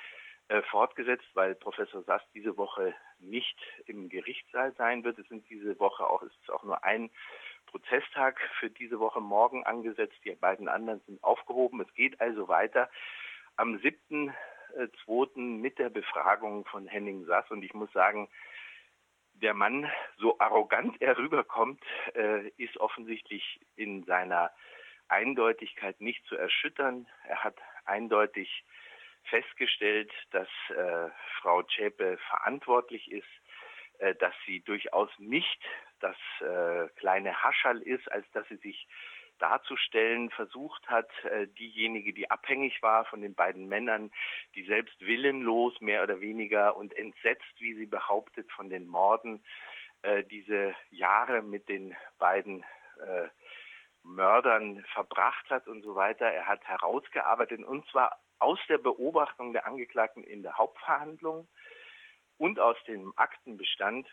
äh, 0.49 0.63
fortgesetzt, 0.63 1.29
weil 1.35 1.55
Professor 1.55 2.03
Sass 2.05 2.23
diese 2.35 2.57
Woche 2.57 2.95
nicht 3.19 3.59
im 3.87 4.09
Gerichtssaal 4.09 4.73
sein 4.75 5.05
wird. 5.05 5.19
Es 5.19 5.29
sind 5.29 5.49
diese 5.51 5.79
Woche 5.79 6.05
auch, 6.09 6.23
es 6.23 6.33
ist 6.41 6.51
auch 6.51 6.65
nur 6.65 6.83
ein 6.83 7.11
Prozesstag 7.71 8.41
für 8.59 8.69
diese 8.69 8.99
Woche 8.99 9.21
morgen 9.21 9.65
angesetzt. 9.65 10.17
Die 10.25 10.35
beiden 10.35 10.69
anderen 10.69 11.01
sind 11.07 11.23
aufgehoben. 11.23 11.81
Es 11.81 11.95
geht 11.95 12.21
also 12.21 12.49
weiter 12.49 12.91
am 13.57 13.77
7.2. 13.77 14.33
Äh, 14.77 15.41
mit 15.41 15.79
der 15.79 15.89
Befragung 15.89 16.65
von 16.67 16.89
Henning 16.89 17.25
Sass. 17.27 17.49
Und 17.51 17.63
ich 17.63 17.73
muss 17.73 17.93
sagen, 17.93 18.29
der 19.35 19.55
Mann, 19.55 19.89
so 20.19 20.39
arrogant 20.41 21.01
er 21.01 21.17
rüberkommt, 21.17 21.83
äh, 22.15 22.49
ist 22.57 22.77
offensichtlich 22.79 23.61
in 23.77 24.03
seiner 24.05 24.51
Eindeutigkeit 25.09 26.01
nicht 26.01 26.25
zu 26.27 26.37
erschüttern. 26.37 27.07
Er 27.25 27.45
hat 27.45 27.57
eindeutig 27.85 28.65
festgestellt, 29.25 30.13
dass 30.33 30.49
äh, 30.71 31.09
Frau 31.41 31.63
Zschäpe 31.63 32.19
verantwortlich 32.29 33.11
ist, 33.13 33.29
dass 34.19 34.33
sie 34.47 34.61
durchaus 34.61 35.11
nicht 35.19 35.63
das 36.01 36.17
äh, 36.41 36.89
kleine 36.97 37.43
Haschall 37.43 37.81
ist, 37.83 38.11
als 38.11 38.31
dass 38.33 38.47
sie 38.49 38.57
sich 38.57 38.89
darzustellen 39.39 40.31
versucht 40.31 40.89
hat, 40.89 41.09
äh, 41.25 41.47
diejenige, 41.47 42.13
die 42.13 42.31
abhängig 42.31 42.83
war 42.83 43.05
von 43.07 43.23
den 43.23 43.35
beiden 43.35 43.69
Männern, 43.69 44.11
die 44.55 44.65
selbst 44.65 45.01
willenlos 45.01 45.81
mehr 45.81 46.03
oder 46.03 46.21
weniger 46.21 46.77
und 46.77 46.93
entsetzt, 46.97 47.55
wie 47.59 47.75
sie 47.75 47.87
behauptet, 47.87 48.51
von 48.53 48.69
den 48.69 48.87
Morden, 48.87 49.43
äh, 50.03 50.25
diese 50.25 50.75
Jahre 50.91 51.43
mit 51.43 51.69
den 51.69 51.97
beiden 52.19 52.65
äh, 53.01 53.29
Mördern 54.03 54.85
verbracht 54.95 55.49
hat 55.51 55.69
und 55.69 55.83
so 55.83 55.95
weiter. 55.95 56.27
Er 56.27 56.47
hat 56.47 56.65
herausgearbeitet 56.65 57.63
und 57.65 57.87
zwar 57.91 58.19
aus 58.39 58.59
der 58.69 58.79
Beobachtung 58.79 59.53
der 59.53 59.67
Angeklagten 59.67 60.25
in 60.25 60.43
der 60.43 60.57
Hauptverhandlung 60.57 61.49
und 62.39 62.59
aus 62.59 62.77
dem 62.87 63.13
Aktenbestand, 63.17 64.09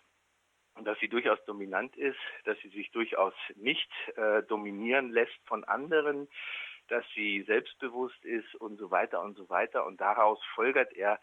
dass 0.86 1.00
sie 1.00 1.08
durchaus 1.08 1.44
dominant 1.46 1.96
ist, 1.98 2.20
dass 2.46 2.58
sie 2.60 2.70
sich 2.70 2.92
durchaus 2.92 3.34
nicht 3.56 3.90
äh, 4.16 4.44
dominieren 4.44 5.12
lässt 5.12 5.40
von 5.46 5.64
anderen, 5.64 6.28
dass 6.88 7.06
sie 7.16 7.44
selbstbewusst 7.44 8.24
ist 8.24 8.56
und 8.56 8.78
so 8.78 8.92
weiter 8.92 9.22
und 9.22 9.36
so 9.36 9.50
weiter. 9.50 9.86
Und 9.86 10.00
daraus 10.02 10.40
folgert 10.56 10.94
er, 10.94 11.20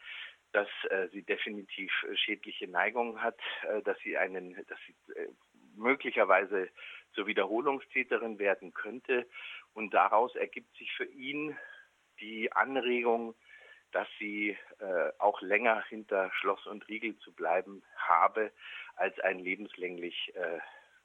dass 0.53 0.69
äh, 0.91 1.09
sie 1.09 1.23
definitiv 1.23 1.91
äh, 2.05 2.17
schädliche 2.17 2.69
Neigungen 2.69 3.23
hat, 3.23 3.39
äh, 3.69 3.83
dass 3.83 3.99
sie 4.01 4.17
einen, 4.17 4.55
dass 4.67 4.79
sie 4.87 5.13
äh, 5.15 5.29
möglicherweise 5.77 6.69
zur 7.13 7.27
Wiederholungstäterin 7.27 8.39
werden 8.39 8.73
könnte. 8.73 9.27
Und 9.73 9.95
daraus 9.95 10.35
ergibt 10.37 10.77
sich 10.77 10.93
für 10.93 11.07
ihn 11.07 11.57
die 12.21 12.53
Anregung, 12.53 13.35
dass 13.95 14.09
sie 14.19 14.57
äh, 14.81 15.13
auch 15.19 15.41
länger 15.41 15.83
hinter 15.89 16.31
Schloss 16.33 16.67
und 16.67 16.87
Riegel 16.89 17.17
zu 17.19 17.33
bleiben 17.33 17.83
habe, 17.97 18.51
als 18.97 19.19
ein 19.21 19.39
lebenslänglich 19.39 20.33
äh, 20.35 20.59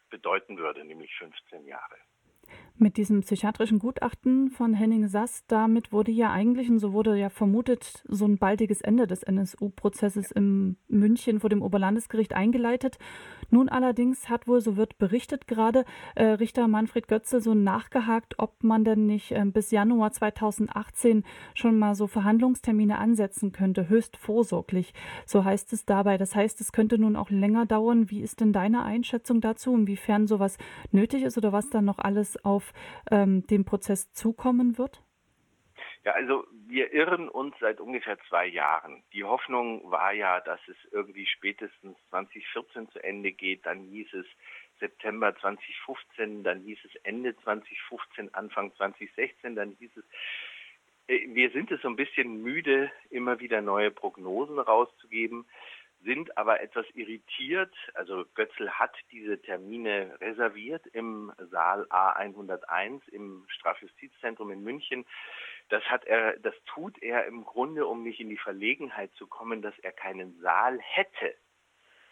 bedeuten 0.10 0.58
würde, 0.58 0.84
nämlich 0.84 1.15
15 1.15 1.65
Jahre. 1.65 1.96
Mit 2.81 2.95
diesem 2.95 3.19
psychiatrischen 3.19 3.77
Gutachten 3.77 4.51
von 4.51 4.74
Henning 4.74 5.09
Sass, 5.09 5.43
damit 5.48 5.91
wurde 5.91 6.13
ja 6.13 6.31
eigentlich, 6.31 6.69
und 6.69 6.79
so 6.79 6.93
wurde 6.93 7.17
ja 7.17 7.27
vermutet, 7.27 8.05
so 8.07 8.24
ein 8.24 8.38
baldiges 8.38 8.79
Ende 8.79 9.05
des 9.05 9.21
NSU-Prozesses 9.21 10.31
in 10.31 10.77
München 10.88 11.41
vor 11.41 11.50
dem 11.50 11.62
Oberlandesgericht 11.62 12.33
eingeleitet. 12.33 12.98
Nun 13.50 13.67
allerdings 13.67 14.29
hat 14.29 14.48
wohl, 14.48 14.62
so 14.62 14.77
wird 14.77 14.98
berichtet 14.98 15.45
gerade, 15.45 15.83
äh, 16.15 16.24
Richter 16.24 16.69
Manfred 16.69 17.09
Götzel 17.09 17.41
so 17.41 17.53
nachgehakt, 17.53 18.36
ob 18.38 18.63
man 18.63 18.86
denn 18.86 19.07
nicht 19.07 19.33
äh, 19.33 19.43
bis 19.43 19.71
Januar 19.71 20.13
2018 20.13 21.25
schon 21.55 21.77
mal 21.79 21.95
so 21.95 22.07
Verhandlungstermine 22.07 22.98
ansetzen 22.98 23.51
könnte, 23.51 23.89
höchst 23.89 24.15
vorsorglich. 24.15 24.93
So 25.25 25.43
heißt 25.43 25.74
es 25.74 25.83
dabei. 25.83 26.17
Das 26.17 26.33
heißt, 26.33 26.62
es 26.62 26.71
könnte 26.71 26.98
nun 26.98 27.17
auch 27.17 27.29
länger 27.29 27.65
dauern. 27.65 28.09
Wie 28.09 28.21
ist 28.21 28.39
denn 28.39 28.53
deine 28.53 28.83
Einschätzung 28.83 29.41
dazu, 29.41 29.75
inwiefern 29.75 30.27
sowas 30.27 30.57
nötig 30.93 31.24
ist 31.24 31.38
oder 31.38 31.51
was 31.51 31.69
dann 31.69 31.83
noch 31.83 32.00
alles 32.00 32.41
auf 32.45 32.68
ähm, 33.11 33.45
den 33.47 33.65
Prozess 33.65 34.11
zukommen 34.13 34.77
wird? 34.77 35.03
Ja, 36.05 36.13
also 36.13 36.47
wir 36.67 36.93
irren 36.93 37.27
uns 37.27 37.55
seit 37.59 37.79
ungefähr 37.81 38.17
zwei 38.29 38.47
Jahren. 38.47 39.03
Die 39.13 39.23
Hoffnung 39.23 39.91
war 39.91 40.13
ja, 40.13 40.39
dass 40.39 40.59
es 40.67 40.77
irgendwie 40.91 41.25
spätestens 41.25 41.97
2014 42.09 42.89
zu 42.89 43.03
Ende 43.03 43.31
geht. 43.31 43.65
Dann 43.65 43.81
hieß 43.81 44.13
es 44.13 44.25
September 44.79 45.35
2015, 45.35 46.43
dann 46.43 46.61
hieß 46.61 46.79
es 46.85 46.95
Ende 47.03 47.35
2015, 47.43 48.33
Anfang 48.33 48.73
2016, 48.75 49.55
dann 49.55 49.75
hieß 49.77 49.91
es, 49.97 50.03
äh, 51.07 51.27
wir 51.33 51.49
sind 51.51 51.69
es 51.71 51.81
so 51.81 51.89
ein 51.89 51.97
bisschen 51.97 52.41
müde, 52.41 52.91
immer 53.09 53.39
wieder 53.39 53.61
neue 53.61 53.91
Prognosen 53.91 54.57
rauszugeben 54.57 55.45
sind 56.03 56.37
aber 56.37 56.61
etwas 56.61 56.85
irritiert. 56.93 57.73
Also 57.93 58.25
Götzl 58.35 58.69
hat 58.69 58.95
diese 59.11 59.41
Termine 59.41 60.17
reserviert 60.21 60.85
im 60.87 61.31
Saal 61.51 61.83
A101 61.89 63.07
im 63.09 63.45
Strafjustizzentrum 63.49 64.51
in 64.51 64.63
München. 64.63 65.05
Das 65.69 65.83
hat 65.83 66.05
er, 66.05 66.37
das 66.39 66.55
tut 66.65 67.01
er 67.01 67.25
im 67.25 67.43
Grunde, 67.43 67.85
um 67.85 68.03
nicht 68.03 68.19
in 68.19 68.29
die 68.29 68.37
Verlegenheit 68.37 69.13
zu 69.15 69.27
kommen, 69.27 69.61
dass 69.61 69.77
er 69.79 69.91
keinen 69.91 70.39
Saal 70.41 70.79
hätte, 70.79 71.35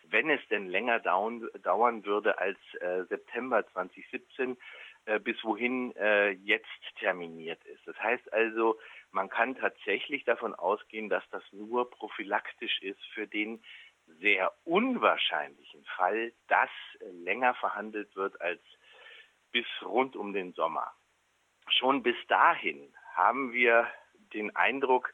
wenn 0.10 0.29
es 0.29 0.41
denn 0.50 0.67
länger 0.67 1.00
dauern, 1.00 1.50
dauern 1.63 2.06
würde 2.06 2.38
als 2.38 2.58
äh, 2.79 3.03
September 3.06 3.67
2017, 3.74 4.58
äh, 5.06 5.20
bis 5.20 5.44
wohin 5.44 5.96
äh, 5.96 6.32
jetzt 6.32 6.67
terminiert 7.00 7.63
ist. 7.65 7.86
Das 7.88 7.98
heißt 8.01 8.32
also, 8.34 8.77
man 9.18 9.30
kann 9.30 9.56
tatsächlich 9.56 10.26
davon 10.26 10.54
ausgehen, 10.54 11.10
dass 11.10 11.28
das 11.32 11.42
nur 11.52 11.90
prophylaktisch 11.90 12.80
ist 12.84 13.04
für 13.16 13.26
den 13.26 13.64
sehr 14.20 14.54
unwahrscheinlichen 14.64 15.84
Fall, 15.96 16.34
dass 16.48 16.70
länger 17.00 17.56
verhandelt 17.56 18.16
wird 18.16 18.40
als 18.40 18.62
bis 19.52 19.66
rund 19.82 20.16
um 20.16 20.34
den 20.34 20.54
Sommer. 20.54 20.94
Schon 21.68 22.04
bis 22.04 22.16
dahin 22.28 22.94
haben 23.16 23.54
wir 23.54 23.88
den 24.34 24.56
Eindruck, 24.56 25.12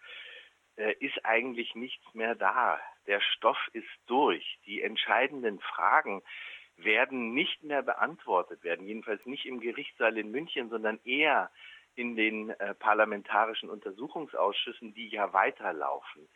äh, 0.75 0.95
ist 0.99 1.23
eigentlich 1.23 1.73
nichts 1.73 2.13
mehr 2.13 2.35
da. 2.35 2.81
Der 3.07 3.21
Stoff 3.21 3.69
ist 3.71 3.87
durch. 4.07 4.59
Die 4.65 4.81
entscheidenden 4.81 5.61
Fragen 5.61 6.21
werden 6.75 7.33
nicht 7.33 7.63
mehr 7.63 7.83
beantwortet 7.83 8.65
werden, 8.65 8.85
jedenfalls 8.85 9.25
nicht 9.25 9.45
im 9.45 9.61
Gerichtssaal 9.61 10.17
in 10.17 10.29
München, 10.31 10.69
sondern 10.69 10.99
eher 11.05 11.49
in 11.95 12.15
den 12.15 12.49
äh, 12.49 12.73
parlamentarischen 12.75 13.69
Untersuchungsausschüssen, 13.69 14.93
die 14.93 15.09
ja 15.09 15.33
weiterlaufen. 15.33 16.27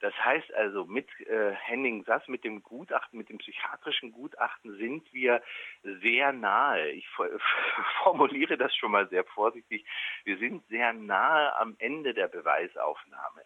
Das 0.00 0.12
heißt 0.24 0.52
also, 0.54 0.84
mit 0.84 1.08
äh, 1.20 1.52
Henning 1.52 2.04
Sass, 2.04 2.26
mit 2.28 2.44
dem 2.44 2.62
Gutachten, 2.62 3.18
mit 3.18 3.28
dem 3.28 3.38
psychiatrischen 3.38 4.12
Gutachten 4.12 4.76
sind 4.76 5.12
wir 5.12 5.42
sehr 5.82 6.32
nahe. 6.32 6.90
Ich 6.90 7.06
formuliere 8.02 8.56
das 8.56 8.74
schon 8.74 8.90
mal 8.90 9.08
sehr 9.08 9.24
vorsichtig. 9.24 9.86
Wir 10.24 10.38
sind 10.38 10.66
sehr 10.68 10.92
nahe 10.92 11.56
am 11.58 11.76
Ende 11.78 12.12
der 12.12 12.28
Beweisaufnahme. 12.28 13.42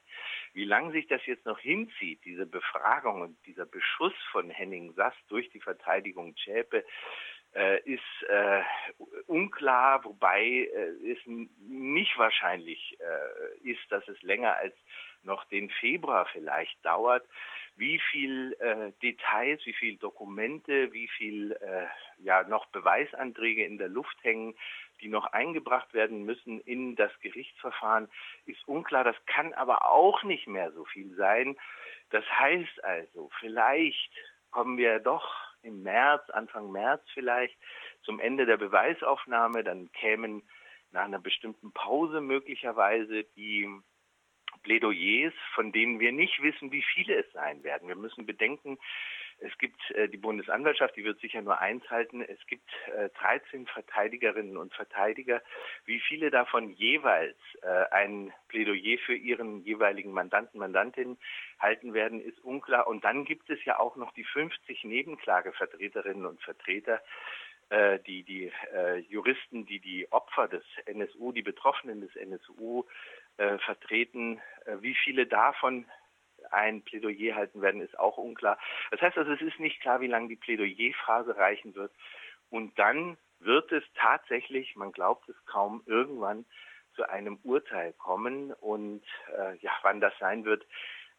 Wie 0.54 0.64
lange 0.64 0.92
sich 0.92 1.06
das 1.06 1.25
jetzt 1.26 1.44
noch 1.44 1.58
hinzieht, 1.58 2.25
diese 2.25 2.46
Befragung 2.46 3.20
und 3.20 3.46
dieser 3.46 3.66
Beschuss 3.66 4.14
von 4.32 4.50
Henning 4.50 4.92
Sass 4.94 5.14
durch 5.28 5.48
die 5.50 5.60
Verteidigung 5.60 6.34
Zschäpe, 6.37 6.84
wobei 10.02 10.42
äh, 10.42 11.12
es 11.12 11.18
nicht 11.26 12.16
wahrscheinlich 12.18 12.99
äh, 13.00 13.70
ist, 13.70 13.80
dass 13.90 14.06
es 14.08 14.20
länger 14.23 14.56
als 14.56 14.75
noch 15.23 15.44
den 15.47 15.68
Februar 15.70 16.26
vielleicht 16.32 16.85
dauert. 16.85 17.26
Wie 17.76 18.00
viel 18.11 18.56
äh, 18.61 18.92
Details, 19.02 19.64
wie 19.66 19.73
viel 19.73 19.97
Dokumente, 19.97 20.92
wie 20.92 21.08
viel 21.08 21.56
ja 22.18 22.42
noch 22.44 22.66
Beweisanträge 22.66 23.64
in 23.64 23.78
der 23.78 23.88
Luft 23.88 24.16
hängen, 24.23 24.54
die 25.00 25.08
noch 25.08 25.26
eingebracht 25.26 25.94
werden 25.94 26.25
müssen 26.25 26.61
in 26.61 26.97
das 26.97 27.12
Gerichtsverfahren, 27.20 28.08
ist 28.47 28.66
unklar. 28.66 29.04
Das 29.04 29.16
kann 29.26 29.52
aber 29.54 29.90
auch 29.90 30.25
nicht 30.25 30.49
mehr 30.49 30.73
so 30.73 30.85
viel 30.87 31.14
sein. 31.14 31.56
Das 32.11 32.25
heißt 32.38 32.82
also, 32.85 33.30
vielleicht 33.38 34.12
kommen 34.50 34.76
wir 34.78 34.99
doch 34.99 35.49
im 35.62 35.82
März, 35.82 36.28
Anfang 36.30 36.70
März 36.73 37.02
vielleicht, 37.12 37.56
zum 38.08 38.20
Ende 38.20 38.46
der 38.46 38.56
Beweisaufnahme. 38.56 39.62
Dann 39.62 39.92
kämen 39.92 40.42
nach 40.92 41.04
einer 41.04 41.18
bestimmten 41.18 41.72
Pause 41.72 42.22
möglicherweise 42.22 43.24
die 43.36 43.68
Plädoyers, 44.62 45.34
von 45.54 45.72
denen 45.72 46.00
wir 46.00 46.10
nicht 46.12 46.42
wissen, 46.42 46.72
wie 46.72 46.82
viele 46.94 47.16
es 47.16 47.30
sein 47.32 47.62
werden. 47.64 47.86
Wir 47.86 47.96
müssen 47.96 48.24
bedenken, 48.24 48.78
es 49.40 49.56
gibt 49.58 49.78
äh, 49.90 50.08
die 50.08 50.16
Bundesanwaltschaft, 50.16 50.96
die 50.96 51.04
wird 51.04 51.20
sicher 51.20 51.42
nur 51.42 51.60
eins 51.60 51.88
halten. 51.90 52.22
Es 52.22 52.44
gibt 52.46 52.68
äh, 52.96 53.10
13 53.20 53.66
Verteidigerinnen 53.66 54.56
und 54.56 54.74
Verteidiger. 54.74 55.42
Wie 55.84 56.00
viele 56.00 56.30
davon 56.30 56.70
jeweils 56.70 57.36
äh, 57.62 57.84
ein 57.92 58.32
Plädoyer 58.48 58.98
für 58.98 59.14
ihren 59.14 59.62
jeweiligen 59.62 60.12
Mandanten, 60.12 60.58
Mandantinnen 60.58 61.18
halten 61.60 61.94
werden, 61.94 62.20
ist 62.20 62.40
unklar. 62.40 62.88
Und 62.88 63.04
dann 63.04 63.24
gibt 63.26 63.48
es 63.50 63.64
ja 63.64 63.78
auch 63.78 63.94
noch 63.96 64.12
die 64.14 64.24
50 64.24 64.82
Nebenklagevertreterinnen 64.82 66.26
und 66.26 66.42
Vertreter, 66.42 66.96
äh, 66.96 67.00
die, 67.70 68.22
die 68.22 68.52
äh, 68.75 68.98
Juristen, 69.08 69.66
die 69.66 69.80
die 69.80 70.10
Opfer 70.10 70.48
des 70.48 70.64
NSU, 70.87 71.32
die 71.32 71.42
Betroffenen 71.42 72.00
des 72.00 72.14
NSU 72.16 72.84
äh, 73.37 73.58
vertreten, 73.58 74.40
äh, 74.64 74.76
wie 74.80 74.94
viele 74.94 75.26
davon 75.26 75.87
ein 76.50 76.82
Plädoyer 76.82 77.34
halten 77.34 77.60
werden, 77.60 77.80
ist 77.80 77.98
auch 77.98 78.16
unklar. 78.16 78.58
Das 78.90 79.00
heißt 79.00 79.18
also, 79.18 79.32
es 79.32 79.40
ist 79.40 79.58
nicht 79.60 79.80
klar, 79.80 80.00
wie 80.00 80.06
lange 80.06 80.28
die 80.28 80.37
Plädoyerphase 80.37 81.37
reichen 81.37 81.75
wird. 81.75 81.92
Und 82.50 82.78
dann 82.78 83.18
wird 83.40 83.70
es 83.72 83.84
tatsächlich, 83.94 84.75
man 84.76 84.92
glaubt 84.92 85.28
es 85.28 85.37
kaum, 85.46 85.82
irgendwann 85.87 86.46
zu 86.94 87.08
einem 87.08 87.38
Urteil 87.44 87.92
kommen. 87.92 88.52
Und 88.52 89.04
äh, 89.37 89.56
ja, 89.58 89.72
wann 89.82 90.00
das 90.00 90.12
sein 90.18 90.44
wird, 90.44 90.66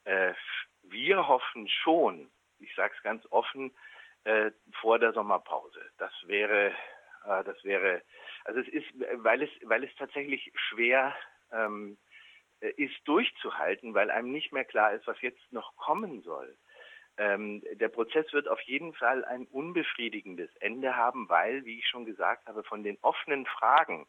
äh, 0.05 0.33
wir 0.83 1.27
hoffen 1.27 1.67
schon, 1.67 2.29
ich 2.59 2.73
sage 2.75 2.93
es 2.95 3.03
ganz 3.03 3.25
offen, 3.29 3.71
äh, 4.23 4.51
vor 4.81 4.99
der 4.99 5.13
Sommerpause. 5.13 5.81
Das 5.97 6.11
wäre, 6.25 6.71
äh, 7.25 7.43
das 7.43 7.63
wäre, 7.63 8.01
also 8.45 8.59
es 8.59 8.67
ist, 8.69 8.87
weil 9.15 9.43
es, 9.43 9.49
weil 9.63 9.83
es 9.83 9.95
tatsächlich 9.95 10.51
schwer 10.55 11.15
ähm, 11.51 11.97
äh, 12.61 12.71
ist 12.77 12.95
durchzuhalten, 13.05 13.93
weil 13.93 14.11
einem 14.11 14.31
nicht 14.31 14.51
mehr 14.51 14.65
klar 14.65 14.93
ist, 14.93 15.07
was 15.07 15.21
jetzt 15.21 15.51
noch 15.51 15.75
kommen 15.77 16.21
soll. 16.21 16.57
Ähm, 17.17 17.61
der 17.73 17.89
Prozess 17.89 18.31
wird 18.31 18.47
auf 18.47 18.61
jeden 18.61 18.93
Fall 18.93 19.25
ein 19.25 19.45
unbefriedigendes 19.47 20.55
Ende 20.57 20.95
haben, 20.95 21.27
weil, 21.27 21.65
wie 21.65 21.79
ich 21.79 21.87
schon 21.87 22.05
gesagt 22.05 22.47
habe, 22.47 22.63
von 22.63 22.83
den 22.83 22.97
offenen 23.01 23.45
Fragen 23.45 24.07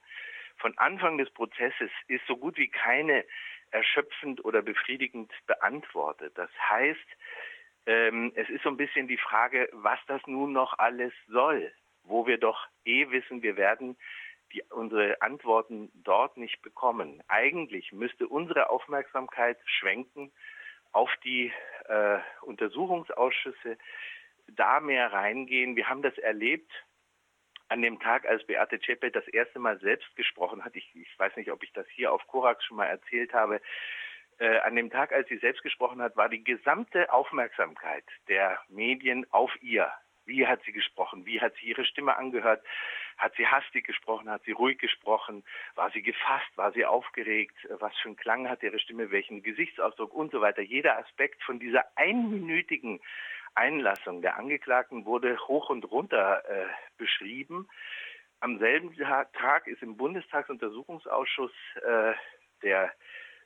von 0.60 0.76
Anfang 0.78 1.18
des 1.18 1.30
Prozesses 1.30 1.90
ist 2.06 2.24
so 2.26 2.36
gut 2.36 2.56
wie 2.56 2.68
keine 2.68 3.24
erschöpfend 3.70 4.44
oder 4.44 4.62
befriedigend 4.62 5.32
beantwortet. 5.46 6.36
Das 6.36 6.50
heißt, 6.68 6.98
ähm, 7.86 8.32
es 8.34 8.48
ist 8.48 8.62
so 8.62 8.68
ein 8.68 8.76
bisschen 8.76 9.08
die 9.08 9.16
Frage, 9.16 9.68
was 9.72 9.98
das 10.06 10.20
nun 10.26 10.52
noch 10.52 10.78
alles 10.78 11.12
soll, 11.28 11.72
wo 12.04 12.26
wir 12.26 12.38
doch 12.38 12.66
eh 12.84 13.10
wissen, 13.10 13.42
wir 13.42 13.56
werden 13.56 13.96
die, 14.52 14.62
unsere 14.70 15.20
Antworten 15.22 15.90
dort 15.94 16.36
nicht 16.36 16.60
bekommen. 16.62 17.22
Eigentlich 17.28 17.92
müsste 17.92 18.28
unsere 18.28 18.70
Aufmerksamkeit 18.70 19.58
schwenken 19.64 20.32
auf 20.92 21.10
die 21.24 21.52
äh, 21.88 22.18
Untersuchungsausschüsse, 22.42 23.78
da 24.48 24.80
mehr 24.80 25.12
reingehen. 25.12 25.76
Wir 25.76 25.88
haben 25.88 26.02
das 26.02 26.16
erlebt 26.18 26.70
an 27.68 27.82
dem 27.82 28.00
Tag, 28.00 28.26
als 28.26 28.44
Beate 28.46 28.80
Zschäpe 28.80 29.12
das 29.12 29.26
erste 29.28 29.60
Mal 29.60 29.78
selbst 29.78 30.14
gesprochen 30.16 30.64
hat. 30.64 30.74
Ich, 30.74 30.90
ich 30.96 31.18
weiß 31.18 31.36
nicht, 31.36 31.52
ob 31.52 31.62
ich 31.62 31.72
das 31.72 31.86
hier 31.90 32.12
auf 32.12 32.26
Korax 32.26 32.64
schon 32.64 32.78
mal 32.78 32.86
erzählt 32.86 33.32
habe. 33.32 33.60
Äh, 34.40 34.58
an 34.60 34.74
dem 34.74 34.90
Tag, 34.90 35.12
als 35.12 35.28
sie 35.28 35.36
selbst 35.36 35.62
gesprochen 35.62 36.00
hat, 36.00 36.16
war 36.16 36.30
die 36.30 36.42
gesamte 36.42 37.12
Aufmerksamkeit 37.12 38.04
der 38.26 38.58
Medien 38.68 39.26
auf 39.30 39.50
ihr. 39.60 39.92
Wie 40.24 40.46
hat 40.46 40.62
sie 40.64 40.72
gesprochen? 40.72 41.26
Wie 41.26 41.42
hat 41.42 41.52
sie 41.60 41.66
ihre 41.66 41.84
Stimme 41.84 42.16
angehört? 42.16 42.64
Hat 43.18 43.34
sie 43.36 43.46
hastig 43.46 43.86
gesprochen? 43.86 44.30
Hat 44.30 44.42
sie 44.44 44.52
ruhig 44.52 44.78
gesprochen? 44.78 45.44
War 45.74 45.90
sie 45.90 46.00
gefasst? 46.00 46.50
War 46.56 46.72
sie 46.72 46.86
aufgeregt? 46.86 47.54
Was 47.80 47.94
für 47.98 48.08
einen 48.08 48.16
Klang 48.16 48.48
hat 48.48 48.62
ihre 48.62 48.78
Stimme? 48.78 49.10
Welchen 49.10 49.42
Gesichtsausdruck 49.42 50.14
und 50.14 50.32
so 50.32 50.40
weiter? 50.40 50.62
Jeder 50.62 50.96
Aspekt 50.96 51.42
von 51.42 51.58
dieser 51.58 51.84
einminütigen 51.96 53.00
Einlassung 53.54 54.22
der 54.22 54.38
Angeklagten 54.38 55.04
wurde 55.04 55.36
hoch 55.48 55.68
und 55.68 55.84
runter 55.90 56.42
äh, 56.48 56.66
beschrieben. 56.96 57.68
Am 58.38 58.58
selben 58.58 58.96
Tag 58.96 59.66
ist 59.66 59.82
im 59.82 59.98
Bundestagsuntersuchungsausschuss 59.98 61.52
äh, 61.84 62.14
der 62.62 62.90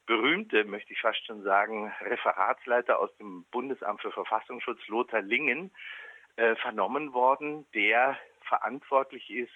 berühmte, 0.07 0.65
möchte 0.65 0.93
ich 0.93 1.01
fast 1.01 1.25
schon 1.27 1.43
sagen, 1.43 1.93
Referatsleiter 2.01 2.99
aus 2.99 3.15
dem 3.17 3.45
Bundesamt 3.51 4.01
für 4.03 4.13
Verfassungsschutz, 4.13 4.87
Lothar 4.89 5.23
Lingen, 5.23 5.71
äh, 6.37 6.57
vernommen 6.57 7.13
worden, 7.13 7.67
der 7.75 8.19
verantwortlich 8.43 9.31
ist 9.31 9.53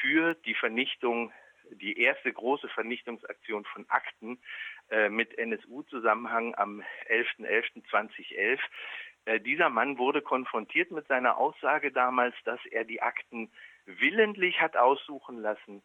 für 0.00 0.34
die 0.34 0.54
Vernichtung, 0.54 1.32
die 1.70 2.00
erste 2.00 2.32
große 2.32 2.68
Vernichtungsaktion 2.68 3.64
von 3.64 3.88
Akten 3.88 4.38
äh, 4.90 5.08
mit 5.08 5.36
NSU-Zusammenhang 5.38 6.54
am 6.56 6.82
11.11.2011. 7.08 8.58
Äh, 9.24 9.40
dieser 9.40 9.68
Mann 9.68 9.98
wurde 9.98 10.22
konfrontiert 10.22 10.90
mit 10.90 11.06
seiner 11.06 11.36
Aussage 11.36 11.92
damals, 11.92 12.34
dass 12.44 12.60
er 12.66 12.84
die 12.84 13.02
Akten 13.02 13.50
willentlich 13.86 14.60
hat 14.60 14.76
aussuchen 14.76 15.40
lassen, 15.40 15.82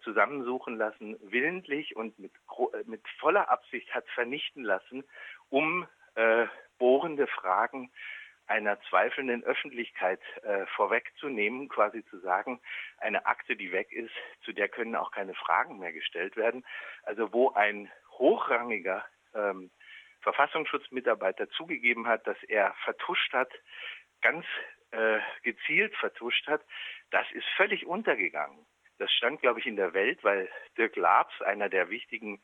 zusammensuchen 0.00 0.76
lassen, 0.76 1.16
willentlich 1.20 1.96
und 1.96 2.18
mit, 2.18 2.32
äh, 2.72 2.82
mit 2.86 3.02
voller 3.18 3.50
Absicht 3.50 3.94
hat 3.94 4.08
vernichten 4.08 4.64
lassen, 4.64 5.04
um 5.48 5.86
äh, 6.14 6.46
bohrende 6.78 7.26
Fragen 7.26 7.90
einer 8.46 8.80
zweifelnden 8.82 9.42
Öffentlichkeit 9.44 10.20
äh, 10.42 10.66
vorwegzunehmen, 10.76 11.68
quasi 11.68 12.04
zu 12.06 12.18
sagen, 12.20 12.60
eine 12.98 13.26
Akte, 13.26 13.56
die 13.56 13.72
weg 13.72 13.92
ist, 13.92 14.14
zu 14.44 14.52
der 14.52 14.68
können 14.68 14.94
auch 14.94 15.10
keine 15.10 15.34
Fragen 15.34 15.78
mehr 15.78 15.92
gestellt 15.92 16.36
werden. 16.36 16.64
Also 17.02 17.32
wo 17.32 17.50
ein 17.50 17.90
hochrangiger 18.12 19.04
ähm, 19.34 19.70
Verfassungsschutzmitarbeiter 20.20 21.48
zugegeben 21.50 22.06
hat, 22.06 22.26
dass 22.26 22.40
er 22.44 22.74
vertuscht 22.84 23.32
hat, 23.32 23.50
ganz 24.22 24.44
äh, 24.90 25.18
gezielt 25.42 25.94
vertuscht 25.96 26.46
hat, 26.46 26.62
das 27.10 27.26
ist 27.32 27.46
völlig 27.56 27.86
untergegangen. 27.86 28.64
Das 28.98 29.12
stand, 29.12 29.40
glaube 29.40 29.60
ich, 29.60 29.66
in 29.66 29.76
der 29.76 29.94
Welt, 29.94 30.22
weil 30.24 30.48
Dirk 30.76 30.96
Labs, 30.96 31.40
einer 31.42 31.68
der 31.68 31.90
wichtigen 31.90 32.40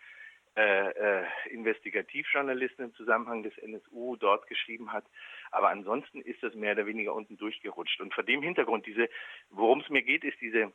äh, 0.54 0.90
äh, 0.90 1.26
Investigativjournalisten 1.48 2.84
im 2.84 2.94
Zusammenhang 2.94 3.42
des 3.42 3.56
NSU 3.56 4.16
dort 4.16 4.46
geschrieben 4.48 4.92
hat. 4.92 5.06
Aber 5.50 5.70
ansonsten 5.70 6.20
ist 6.20 6.42
das 6.42 6.54
mehr 6.54 6.72
oder 6.72 6.84
weniger 6.84 7.14
unten 7.14 7.38
durchgerutscht. 7.38 8.00
Und 8.02 8.12
vor 8.12 8.22
dem 8.22 8.42
Hintergrund, 8.42 8.84
diese, 8.84 9.08
worum 9.48 9.80
es 9.80 9.88
mir 9.88 10.02
geht, 10.02 10.24
ist 10.24 10.38
diese 10.42 10.70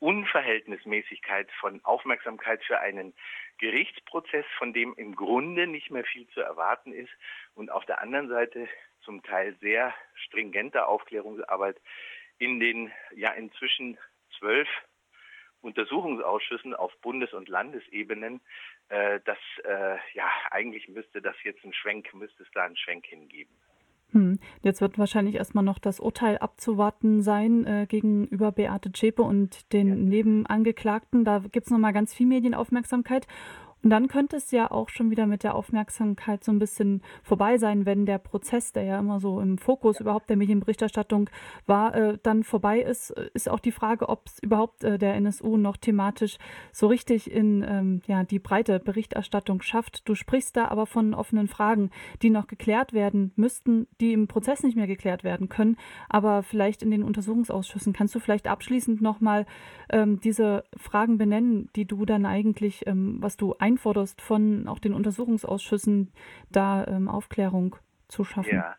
Unverhältnismäßigkeit 0.00 1.50
von 1.52 1.82
Aufmerksamkeit 1.82 2.62
für 2.64 2.78
einen 2.78 3.14
Gerichtsprozess, 3.56 4.44
von 4.58 4.74
dem 4.74 4.92
im 4.98 5.14
Grunde 5.14 5.66
nicht 5.66 5.90
mehr 5.90 6.04
viel 6.04 6.28
zu 6.28 6.42
erwarten 6.42 6.92
ist 6.92 7.12
und 7.54 7.70
auf 7.70 7.86
der 7.86 8.02
anderen 8.02 8.28
Seite 8.28 8.68
zum 9.00 9.22
Teil 9.22 9.56
sehr 9.62 9.94
stringente 10.14 10.86
Aufklärungsarbeit 10.86 11.80
in 12.38 12.60
den 12.60 12.92
ja 13.14 13.30
inzwischen 13.32 13.96
zwölf 14.38 14.68
Untersuchungsausschüssen 15.62 16.74
auf 16.74 16.92
Bundes- 17.00 17.32
und 17.32 17.48
Landesebenen, 17.48 18.40
äh, 18.88 19.20
das 19.24 19.38
äh, 19.64 19.96
ja 20.14 20.28
eigentlich 20.50 20.88
müsste 20.88 21.22
das 21.22 21.36
jetzt 21.42 21.64
ein 21.64 21.72
Schwenk, 21.72 22.12
müsste 22.14 22.42
es 22.42 22.48
da 22.52 22.64
einen 22.64 22.76
Schwenk 22.76 23.06
hingeben. 23.06 23.54
Hm. 24.12 24.38
Jetzt 24.62 24.80
wird 24.80 24.98
wahrscheinlich 24.98 25.34
erstmal 25.34 25.64
noch 25.64 25.80
das 25.80 25.98
Urteil 25.98 26.38
abzuwarten 26.38 27.22
sein 27.22 27.66
äh, 27.66 27.86
gegenüber 27.88 28.52
Beate 28.52 28.92
Zschäpe 28.92 29.22
und 29.22 29.72
den 29.72 29.88
ja. 29.88 29.94
Nebenangeklagten. 29.96 31.24
Da 31.24 31.40
gibt 31.40 31.66
es 31.66 31.72
nochmal 31.72 31.92
ganz 31.92 32.14
viel 32.14 32.26
Medienaufmerksamkeit. 32.26 33.26
Und 33.84 33.90
dann 33.90 34.08
könnte 34.08 34.36
es 34.36 34.50
ja 34.50 34.70
auch 34.70 34.88
schon 34.88 35.10
wieder 35.10 35.26
mit 35.26 35.42
der 35.42 35.54
Aufmerksamkeit 35.54 36.42
so 36.42 36.50
ein 36.50 36.58
bisschen 36.58 37.02
vorbei 37.22 37.58
sein, 37.58 37.84
wenn 37.84 38.06
der 38.06 38.16
Prozess, 38.16 38.72
der 38.72 38.84
ja 38.84 38.98
immer 38.98 39.20
so 39.20 39.40
im 39.40 39.58
Fokus 39.58 40.00
überhaupt 40.00 40.30
der 40.30 40.38
Medienberichterstattung 40.38 41.28
war, 41.66 41.94
äh, 41.94 42.18
dann 42.22 42.44
vorbei 42.44 42.80
ist. 42.80 43.10
Ist 43.34 43.46
auch 43.46 43.60
die 43.60 43.72
Frage, 43.72 44.08
ob 44.08 44.22
es 44.26 44.38
überhaupt 44.38 44.84
äh, 44.84 44.96
der 44.96 45.14
NSU 45.16 45.58
noch 45.58 45.76
thematisch 45.76 46.38
so 46.72 46.86
richtig 46.86 47.30
in 47.30 47.62
ähm, 47.68 48.00
ja, 48.06 48.24
die 48.24 48.38
breite 48.38 48.80
Berichterstattung 48.80 49.60
schafft. 49.60 50.08
Du 50.08 50.14
sprichst 50.14 50.56
da 50.56 50.68
aber 50.68 50.86
von 50.86 51.12
offenen 51.12 51.46
Fragen, 51.46 51.90
die 52.22 52.30
noch 52.30 52.46
geklärt 52.46 52.94
werden 52.94 53.32
müssten, 53.36 53.86
die 54.00 54.14
im 54.14 54.28
Prozess 54.28 54.62
nicht 54.62 54.76
mehr 54.76 54.86
geklärt 54.86 55.24
werden 55.24 55.50
können, 55.50 55.76
aber 56.08 56.42
vielleicht 56.42 56.82
in 56.82 56.90
den 56.90 57.02
Untersuchungsausschüssen. 57.02 57.92
Kannst 57.92 58.14
du 58.14 58.18
vielleicht 58.18 58.48
abschließend 58.48 59.02
nochmal 59.02 59.44
ähm, 59.90 60.20
diese 60.20 60.64
Fragen 60.74 61.18
benennen, 61.18 61.68
die 61.76 61.84
du 61.84 62.06
dann 62.06 62.24
eigentlich, 62.24 62.86
ähm, 62.86 63.18
was 63.20 63.36
du 63.36 63.54
ein 63.58 63.73
einforderst 63.74 64.22
von 64.22 64.68
auch 64.68 64.78
den 64.78 64.94
Untersuchungsausschüssen, 64.94 66.12
da 66.50 66.86
ähm, 66.86 67.08
Aufklärung 67.08 67.76
zu 68.08 68.24
schaffen? 68.24 68.56
Ja. 68.56 68.76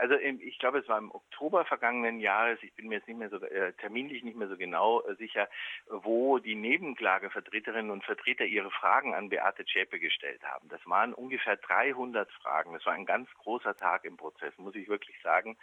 Also 0.00 0.14
ich 0.14 0.60
glaube, 0.60 0.78
es 0.78 0.88
war 0.88 0.98
im 0.98 1.10
Oktober 1.10 1.64
vergangenen 1.64 2.20
Jahres, 2.20 2.56
ich 2.62 2.72
bin 2.74 2.86
mir 2.86 2.96
jetzt 2.96 3.08
nicht 3.08 3.18
mehr 3.18 3.30
so 3.30 3.38
äh, 3.38 3.72
terminlich 3.72 4.22
nicht 4.22 4.36
mehr 4.36 4.46
so 4.46 4.56
genau 4.56 5.00
äh, 5.02 5.16
sicher, 5.16 5.48
wo 5.88 6.38
die 6.38 6.54
Nebenklagevertreterinnen 6.54 7.90
und 7.90 8.04
Vertreter 8.04 8.44
ihre 8.44 8.70
Fragen 8.70 9.12
an 9.12 9.28
Beate 9.28 9.64
Zschäpe 9.64 9.98
gestellt 9.98 10.40
haben. 10.44 10.68
Das 10.68 10.80
waren 10.86 11.12
ungefähr 11.12 11.56
300 11.56 12.30
Fragen. 12.30 12.74
Das 12.74 12.86
war 12.86 12.92
ein 12.92 13.06
ganz 13.06 13.28
großer 13.42 13.76
Tag 13.76 14.04
im 14.04 14.16
Prozess, 14.16 14.56
muss 14.56 14.76
ich 14.76 14.88
wirklich 14.88 15.20
sagen 15.20 15.56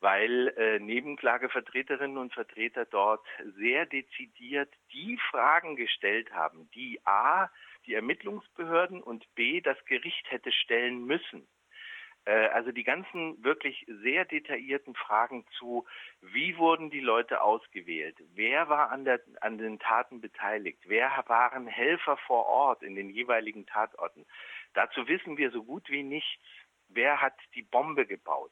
weil 0.00 0.48
äh, 0.56 0.78
Nebenklagevertreterinnen 0.78 2.18
und 2.18 2.32
Vertreter 2.32 2.86
dort 2.86 3.24
sehr 3.56 3.86
dezidiert 3.86 4.72
die 4.92 5.18
Fragen 5.30 5.76
gestellt 5.76 6.32
haben, 6.32 6.70
die 6.74 7.00
A, 7.04 7.50
die 7.86 7.94
Ermittlungsbehörden 7.94 9.02
und 9.02 9.32
B, 9.34 9.60
das 9.60 9.82
Gericht 9.84 10.30
hätte 10.30 10.52
stellen 10.52 11.04
müssen. 11.04 11.46
Äh, 12.24 12.48
also 12.48 12.72
die 12.72 12.84
ganzen 12.84 13.42
wirklich 13.42 13.86
sehr 14.02 14.24
detaillierten 14.24 14.94
Fragen 14.94 15.44
zu, 15.58 15.86
wie 16.20 16.56
wurden 16.56 16.90
die 16.90 17.00
Leute 17.00 17.42
ausgewählt, 17.42 18.16
wer 18.34 18.68
war 18.68 18.90
an, 18.90 19.04
der, 19.04 19.20
an 19.40 19.58
den 19.58 19.78
Taten 19.78 20.20
beteiligt, 20.20 20.80
wer 20.86 21.24
waren 21.26 21.66
Helfer 21.66 22.16
vor 22.26 22.46
Ort 22.46 22.82
in 22.82 22.94
den 22.94 23.10
jeweiligen 23.10 23.66
Tatorten. 23.66 24.26
Dazu 24.74 25.08
wissen 25.08 25.36
wir 25.36 25.50
so 25.50 25.64
gut 25.64 25.88
wie 25.90 26.02
nichts. 26.02 26.42
Wer 26.92 27.20
hat 27.20 27.34
die 27.54 27.62
Bombe 27.62 28.04
gebaut? 28.04 28.50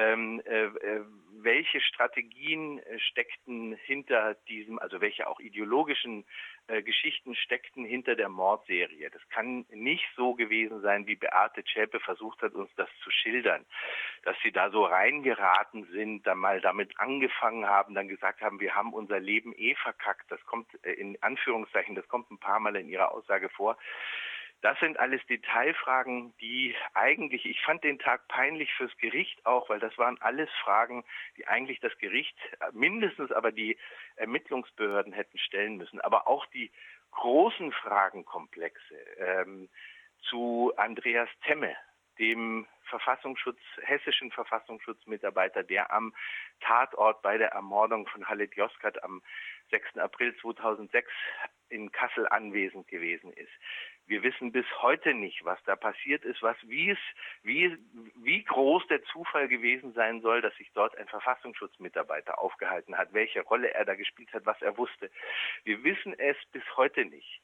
Ähm, 0.00 0.40
äh, 0.46 0.64
äh, 0.64 1.04
welche 1.42 1.80
Strategien 1.80 2.78
äh, 2.78 2.98
steckten 2.98 3.76
hinter 3.84 4.34
diesem, 4.48 4.78
also 4.78 5.00
welche 5.00 5.28
auch 5.28 5.40
ideologischen 5.40 6.24
äh, 6.68 6.82
Geschichten 6.82 7.34
steckten 7.34 7.84
hinter 7.84 8.16
der 8.16 8.28
Mordserie. 8.28 9.10
Das 9.10 9.20
kann 9.28 9.66
nicht 9.70 10.04
so 10.16 10.34
gewesen 10.34 10.80
sein, 10.80 11.06
wie 11.06 11.16
Beate 11.16 11.64
Zschäpe 11.64 12.00
versucht 12.00 12.40
hat, 12.42 12.54
uns 12.54 12.70
das 12.76 12.88
zu 13.04 13.10
schildern, 13.10 13.66
dass 14.22 14.36
sie 14.42 14.52
da 14.52 14.70
so 14.70 14.84
reingeraten 14.84 15.84
sind, 15.92 16.26
dann 16.26 16.38
mal 16.38 16.60
damit 16.60 16.98
angefangen 16.98 17.66
haben, 17.66 17.94
dann 17.94 18.08
gesagt 18.08 18.40
haben, 18.40 18.60
wir 18.60 18.74
haben 18.74 18.94
unser 18.94 19.20
Leben 19.20 19.52
eh 19.56 19.74
verkackt. 19.74 20.30
Das 20.30 20.44
kommt 20.46 20.66
äh, 20.84 20.92
in 20.92 21.22
Anführungszeichen, 21.22 21.94
das 21.94 22.08
kommt 22.08 22.30
ein 22.30 22.38
paar 22.38 22.60
Mal 22.60 22.76
in 22.76 22.88
ihrer 22.88 23.12
Aussage 23.12 23.50
vor. 23.50 23.76
Das 24.62 24.78
sind 24.78 24.98
alles 24.98 25.24
Detailfragen, 25.26 26.36
die 26.38 26.74
eigentlich, 26.92 27.46
ich 27.46 27.62
fand 27.62 27.82
den 27.82 27.98
Tag 27.98 28.28
peinlich 28.28 28.70
fürs 28.74 28.94
Gericht 28.98 29.46
auch, 29.46 29.70
weil 29.70 29.80
das 29.80 29.96
waren 29.96 30.20
alles 30.20 30.50
Fragen, 30.62 31.02
die 31.38 31.46
eigentlich 31.48 31.80
das 31.80 31.96
Gericht, 31.96 32.36
mindestens 32.72 33.32
aber 33.32 33.52
die 33.52 33.78
Ermittlungsbehörden 34.16 35.14
hätten 35.14 35.38
stellen 35.38 35.78
müssen. 35.78 36.00
Aber 36.02 36.28
auch 36.28 36.44
die 36.46 36.70
großen 37.12 37.72
Fragenkomplexe 37.72 38.94
ähm, 39.18 39.70
zu 40.28 40.72
Andreas 40.76 41.30
Temme, 41.46 41.74
dem 42.18 42.66
Verfassungsschutz, 42.84 43.60
hessischen 43.82 44.30
Verfassungsschutzmitarbeiter, 44.30 45.62
der 45.62 45.90
am 45.90 46.14
Tatort 46.60 47.22
bei 47.22 47.38
der 47.38 47.52
Ermordung 47.52 48.06
von 48.08 48.28
Halit 48.28 48.54
Yozgat 48.56 49.02
am 49.02 49.22
6. 49.70 49.96
April 49.96 50.36
2006 50.36 51.10
in 51.70 51.92
Kassel 51.92 52.28
anwesend 52.28 52.88
gewesen 52.88 53.32
ist. 53.32 53.50
Wir 54.06 54.22
wissen 54.22 54.50
bis 54.50 54.66
heute 54.82 55.14
nicht, 55.14 55.44
was 55.44 55.62
da 55.64 55.76
passiert 55.76 56.24
ist, 56.24 56.42
was, 56.42 56.56
wie 56.68 56.90
es, 56.90 56.98
wie, 57.42 57.76
wie 58.16 58.42
groß 58.42 58.86
der 58.88 59.02
Zufall 59.04 59.46
gewesen 59.46 59.92
sein 59.92 60.20
soll, 60.20 60.42
dass 60.42 60.54
sich 60.56 60.70
dort 60.74 60.96
ein 60.98 61.06
Verfassungsschutzmitarbeiter 61.08 62.38
aufgehalten 62.38 62.98
hat, 62.98 63.12
welche 63.12 63.42
Rolle 63.42 63.72
er 63.72 63.84
da 63.84 63.94
gespielt 63.94 64.32
hat, 64.32 64.46
was 64.46 64.60
er 64.62 64.76
wusste. 64.76 65.10
Wir 65.64 65.82
wissen 65.84 66.18
es 66.18 66.36
bis 66.52 66.64
heute 66.76 67.04
nicht. 67.04 67.40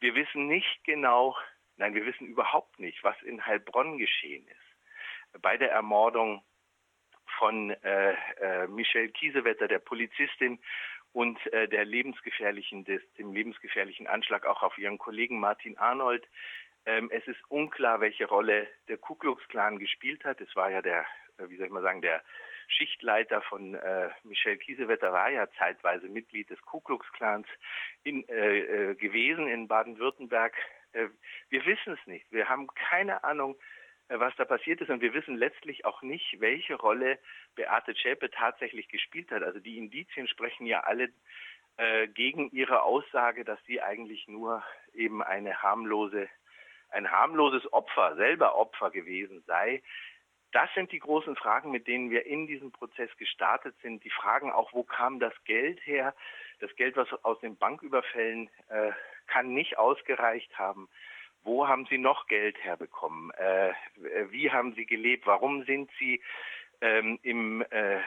Wir 0.00 0.14
wissen 0.14 0.48
nicht 0.48 0.84
genau, 0.84 1.36
nein, 1.76 1.94
wir 1.94 2.04
wissen 2.04 2.26
überhaupt 2.26 2.78
nicht, 2.78 3.02
was 3.02 3.20
in 3.22 3.46
Heilbronn 3.46 3.96
geschehen 3.98 4.46
ist. 4.48 5.40
Bei 5.40 5.56
der 5.56 5.70
Ermordung 5.70 6.42
von 7.38 7.70
äh, 7.70 8.12
äh, 8.40 8.66
Michelle 8.66 9.08
Kiesewetter, 9.08 9.66
der 9.66 9.78
Polizistin, 9.78 10.58
und 11.12 11.38
äh, 11.52 11.68
der 11.68 11.84
lebensgefährlichen, 11.84 12.84
des, 12.84 13.02
dem 13.18 13.32
lebensgefährlichen 13.32 14.06
Anschlag 14.06 14.46
auch 14.46 14.62
auf 14.62 14.78
ihren 14.78 14.98
Kollegen 14.98 15.40
Martin 15.40 15.76
Arnold. 15.78 16.26
Ähm, 16.86 17.10
es 17.12 17.26
ist 17.26 17.40
unklar, 17.48 18.00
welche 18.00 18.26
Rolle 18.26 18.66
der 18.88 18.96
Ku 18.96 19.14
Klux 19.14 19.46
Klan 19.48 19.78
gespielt 19.78 20.24
hat. 20.24 20.40
Es 20.40 20.54
war 20.56 20.70
ja 20.70 20.82
der, 20.82 21.04
äh, 21.38 21.48
wie 21.48 21.56
soll 21.56 21.66
ich 21.66 21.72
mal 21.72 21.82
sagen, 21.82 22.02
der 22.02 22.22
Schichtleiter 22.68 23.42
von 23.42 23.74
äh, 23.74 24.08
Michel 24.24 24.56
Kiesewetter 24.56 25.12
war 25.12 25.30
ja 25.30 25.48
zeitweise 25.58 26.08
Mitglied 26.08 26.48
des 26.50 26.60
Ku 26.62 26.80
Klux 26.80 27.10
Klans 27.12 27.46
in, 28.04 28.26
äh, 28.28 28.58
äh, 28.58 28.94
gewesen 28.94 29.46
in 29.48 29.68
Baden-Württemberg. 29.68 30.54
Äh, 30.92 31.08
wir 31.50 31.64
wissen 31.66 31.98
es 32.00 32.06
nicht. 32.06 32.30
Wir 32.32 32.48
haben 32.48 32.66
keine 32.74 33.22
Ahnung, 33.24 33.56
was 34.18 34.34
da 34.36 34.44
passiert 34.44 34.80
ist. 34.80 34.90
Und 34.90 35.00
wir 35.00 35.14
wissen 35.14 35.36
letztlich 35.36 35.84
auch 35.84 36.02
nicht, 36.02 36.40
welche 36.40 36.74
Rolle 36.74 37.18
Beate 37.54 37.94
Zschäpe 37.94 38.30
tatsächlich 38.30 38.88
gespielt 38.88 39.30
hat. 39.30 39.42
Also 39.42 39.60
die 39.60 39.78
Indizien 39.78 40.28
sprechen 40.28 40.66
ja 40.66 40.80
alle 40.80 41.10
äh, 41.76 42.08
gegen 42.08 42.50
ihre 42.50 42.82
Aussage, 42.82 43.44
dass 43.44 43.58
sie 43.64 43.80
eigentlich 43.80 44.28
nur 44.28 44.62
eben 44.92 45.22
eine 45.22 45.62
harmlose, 45.62 46.28
ein 46.90 47.10
harmloses 47.10 47.72
Opfer, 47.72 48.16
selber 48.16 48.56
Opfer 48.56 48.90
gewesen 48.90 49.42
sei. 49.46 49.82
Das 50.52 50.68
sind 50.74 50.92
die 50.92 50.98
großen 50.98 51.34
Fragen, 51.34 51.70
mit 51.70 51.86
denen 51.86 52.10
wir 52.10 52.26
in 52.26 52.46
diesem 52.46 52.72
Prozess 52.72 53.08
gestartet 53.16 53.74
sind. 53.80 54.04
Die 54.04 54.10
Fragen 54.10 54.52
auch, 54.52 54.74
wo 54.74 54.82
kam 54.82 55.18
das 55.18 55.32
Geld 55.44 55.80
her? 55.86 56.14
Das 56.60 56.74
Geld, 56.76 56.94
was 56.96 57.10
aus 57.24 57.40
den 57.40 57.56
Banküberfällen 57.56 58.50
äh, 58.68 58.92
kann 59.26 59.54
nicht 59.54 59.78
ausgereicht 59.78 60.58
haben. 60.58 60.90
Wo 61.44 61.66
haben 61.66 61.86
Sie 61.86 61.98
noch 61.98 62.26
Geld 62.28 62.56
herbekommen? 62.62 63.30
Äh, 63.32 63.72
wie 64.30 64.50
haben 64.50 64.74
Sie 64.74 64.86
gelebt? 64.86 65.26
Warum 65.26 65.64
sind 65.64 65.90
Sie 65.98 66.20
ähm, 66.80 67.18
im 67.22 67.62
äh, 67.70 68.00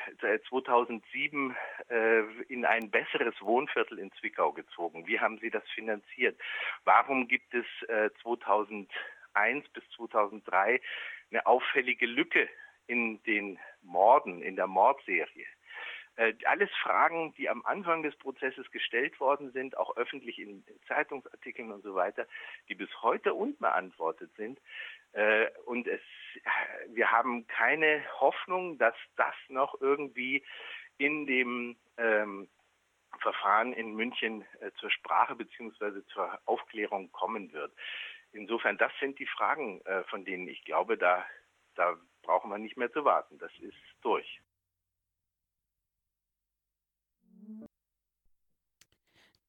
2007 0.50 1.56
äh, 1.90 2.22
in 2.48 2.66
ein 2.66 2.90
besseres 2.92 3.36
Wohnviertel 3.42 4.00
in 4.00 4.12
Zwickau 4.14 4.52
gezogen? 4.52 5.08
Wie 5.08 5.20
haben 5.20 5.38
Sie 5.40 5.50
das 5.50 5.64
finanziert? 5.72 6.40
Warum 6.84 7.28
gibt 7.28 7.54
es 7.54 7.66
äh, 7.90 8.10
2001 8.22 8.88
bis 9.70 9.84
2003 9.96 10.82
eine 11.32 11.46
auffällige 11.46 12.06
Lücke 12.06 12.48
in 12.88 13.22
den 13.24 13.60
Morden, 13.82 14.42
in 14.42 14.56
der 14.56 14.68
Mordserie? 14.68 15.48
Äh, 16.18 16.34
alles 16.46 16.70
Fragen, 16.82 17.34
die 17.34 17.50
am 17.50 17.66
Anfang 17.66 18.04
des 18.04 18.16
Prozesses 18.16 18.70
gestellt 18.72 19.20
worden 19.20 19.52
sind, 19.52 19.78
auch 19.78 19.98
öffentlich 19.98 20.40
in 20.40 20.64
Zeitungsartikeln 20.88 21.72
und 21.72 21.84
so 21.84 21.96
weiter, 21.96 22.26
die 22.70 22.76
bis 22.76 22.90
heute 23.02 23.34
unbeantwortet 23.34 24.32
sind. 24.38 24.60
Äh, 25.12 25.48
und 25.66 25.88
es, 25.88 26.02
wir 26.88 27.12
haben 27.12 27.48
keine 27.48 28.04
Hoffnung, 28.20 28.78
dass 28.78 28.96
das 29.18 29.36
noch 29.50 29.80
irgendwie 29.82 30.44
in 30.98 31.26
dem 31.26 31.76
ähm, 31.98 32.48
Verfahren 33.20 33.74
in 33.74 33.96
München 33.96 34.46
äh, 34.62 34.72
zur 34.80 34.90
Sprache 34.92 35.36
bzw. 35.36 36.02
zur 36.14 36.40
Aufklärung 36.46 37.12
kommen 37.12 37.52
wird. 37.54 37.74
Insofern, 38.32 38.78
das 38.78 38.92
sind 39.00 39.20
die 39.20 39.28
Fragen, 39.28 39.82
äh, 39.86 40.04
von 40.06 40.26
denen 40.26 40.48
ich 40.48 40.64
glaube, 40.66 40.98
da, 40.98 41.26
da 41.76 41.98
brauchen 42.22 42.50
wir 42.52 42.58
nicht 42.58 42.78
mehr 42.78 42.92
zu 42.92 43.06
warten. 43.06 43.38
Das 43.38 43.52
ist 43.60 43.78
durch. 44.02 44.42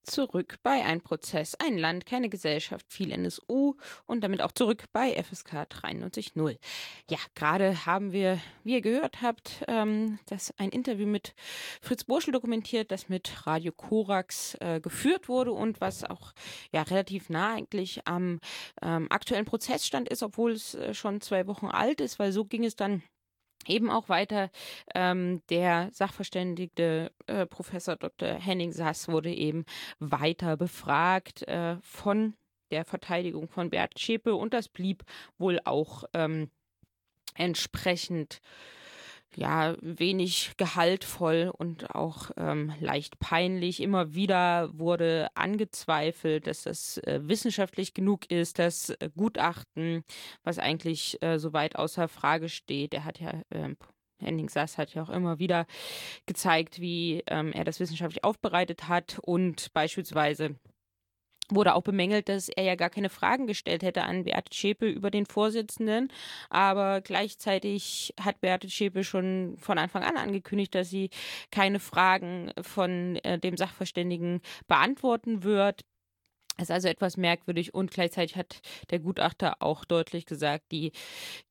Zurück 0.07 0.57
bei 0.63 0.83
Ein 0.83 1.01
Prozess, 1.01 1.55
ein 1.55 1.77
Land, 1.77 2.05
keine 2.05 2.29
Gesellschaft, 2.29 2.85
viel 2.89 3.11
NSU 3.11 3.75
und 4.05 4.23
damit 4.23 4.41
auch 4.41 4.51
zurück 4.51 4.85
bei 4.93 5.11
FSK 5.21 5.67
93.0. 5.69 6.57
Ja, 7.09 7.17
gerade 7.35 7.85
haben 7.85 8.11
wir, 8.11 8.39
wie 8.63 8.73
ihr 8.73 8.81
gehört 8.81 9.21
habt, 9.21 9.63
ähm, 9.67 10.19
das 10.27 10.53
ein 10.57 10.69
Interview 10.69 11.05
mit 11.05 11.35
Fritz 11.81 12.05
Burschel 12.05 12.31
dokumentiert, 12.31 12.91
das 12.91 13.09
mit 13.09 13.45
Radio 13.45 13.71
Korax 13.71 14.55
äh, 14.59 14.79
geführt 14.79 15.29
wurde 15.29 15.51
und 15.51 15.81
was 15.81 16.03
auch 16.03 16.33
ja 16.71 16.81
relativ 16.83 17.29
nah 17.29 17.53
eigentlich 17.53 18.07
am 18.07 18.39
ähm, 18.81 19.07
aktuellen 19.09 19.45
Prozessstand 19.45 20.09
ist, 20.09 20.23
obwohl 20.23 20.53
es 20.53 20.75
äh, 20.75 20.93
schon 20.93 21.21
zwei 21.21 21.47
Wochen 21.47 21.67
alt 21.67 22.01
ist, 22.01 22.19
weil 22.19 22.31
so 22.31 22.45
ging 22.45 22.63
es 22.63 22.75
dann 22.75 23.03
Eben 23.67 23.89
auch 23.89 24.09
weiter 24.09 24.49
ähm, 24.95 25.41
der 25.49 25.89
Sachverständige 25.91 27.11
äh, 27.27 27.45
Professor 27.45 27.95
Dr. 27.95 28.29
Henning 28.29 28.71
Sass 28.71 29.07
wurde 29.07 29.33
eben 29.33 29.65
weiter 29.99 30.57
befragt 30.57 31.47
äh, 31.47 31.77
von 31.81 32.33
der 32.71 32.85
Verteidigung 32.85 33.47
von 33.47 33.69
Bert 33.69 33.99
Schäpe 33.99 34.35
und 34.35 34.53
das 34.53 34.67
blieb 34.67 35.03
wohl 35.37 35.59
auch 35.63 36.03
ähm, 36.13 36.49
entsprechend 37.35 38.41
ja, 39.35 39.75
wenig 39.81 40.53
gehaltvoll 40.57 41.51
und 41.55 41.93
auch 41.93 42.31
ähm, 42.37 42.73
leicht 42.79 43.19
peinlich. 43.19 43.81
Immer 43.81 44.13
wieder 44.13 44.69
wurde 44.77 45.29
angezweifelt, 45.35 46.47
dass 46.47 46.63
das 46.63 46.97
äh, 46.99 47.19
wissenschaftlich 47.23 47.93
genug 47.93 48.31
ist, 48.31 48.57
das 48.59 48.89
äh, 48.89 49.09
Gutachten, 49.15 50.03
was 50.43 50.59
eigentlich 50.59 51.21
äh, 51.21 51.37
so 51.39 51.53
weit 51.53 51.75
außer 51.75 52.07
Frage 52.07 52.49
steht. 52.49 52.93
Er 52.93 53.05
hat 53.05 53.19
ja 53.19 53.41
ähm, 53.51 53.77
Henning 54.19 54.49
Sass 54.49 54.77
hat 54.77 54.93
ja 54.93 55.03
auch 55.03 55.09
immer 55.09 55.39
wieder 55.39 55.65
gezeigt, 56.25 56.81
wie 56.81 57.23
ähm, 57.27 57.51
er 57.53 57.63
das 57.63 57.79
wissenschaftlich 57.79 58.23
aufbereitet 58.23 58.87
hat 58.87 59.19
und 59.21 59.71
beispielsweise 59.73 60.55
wurde 61.49 61.75
auch 61.75 61.81
bemängelt, 61.81 62.29
dass 62.29 62.49
er 62.49 62.63
ja 62.63 62.75
gar 62.75 62.89
keine 62.89 63.09
Fragen 63.09 63.47
gestellt 63.47 63.83
hätte 63.83 64.03
an 64.03 64.23
Beate 64.23 64.53
Schäpe 64.53 64.87
über 64.87 65.11
den 65.11 65.25
Vorsitzenden. 65.25 66.09
Aber 66.49 67.01
gleichzeitig 67.01 68.13
hat 68.19 68.41
Beate 68.41 68.69
Schäpe 68.69 69.03
schon 69.03 69.55
von 69.59 69.77
Anfang 69.77 70.03
an 70.03 70.17
angekündigt, 70.17 70.75
dass 70.75 70.89
sie 70.89 71.09
keine 71.51 71.79
Fragen 71.79 72.51
von 72.61 73.17
äh, 73.17 73.39
dem 73.39 73.57
Sachverständigen 73.57 74.41
beantworten 74.67 75.43
wird. 75.43 75.81
Es 76.57 76.65
ist 76.65 76.71
also 76.71 76.87
etwas 76.87 77.17
merkwürdig 77.17 77.73
und 77.73 77.91
gleichzeitig 77.91 78.35
hat 78.35 78.61
der 78.89 78.99
Gutachter 78.99 79.61
auch 79.61 79.85
deutlich 79.85 80.25
gesagt, 80.25 80.71
die 80.71 80.91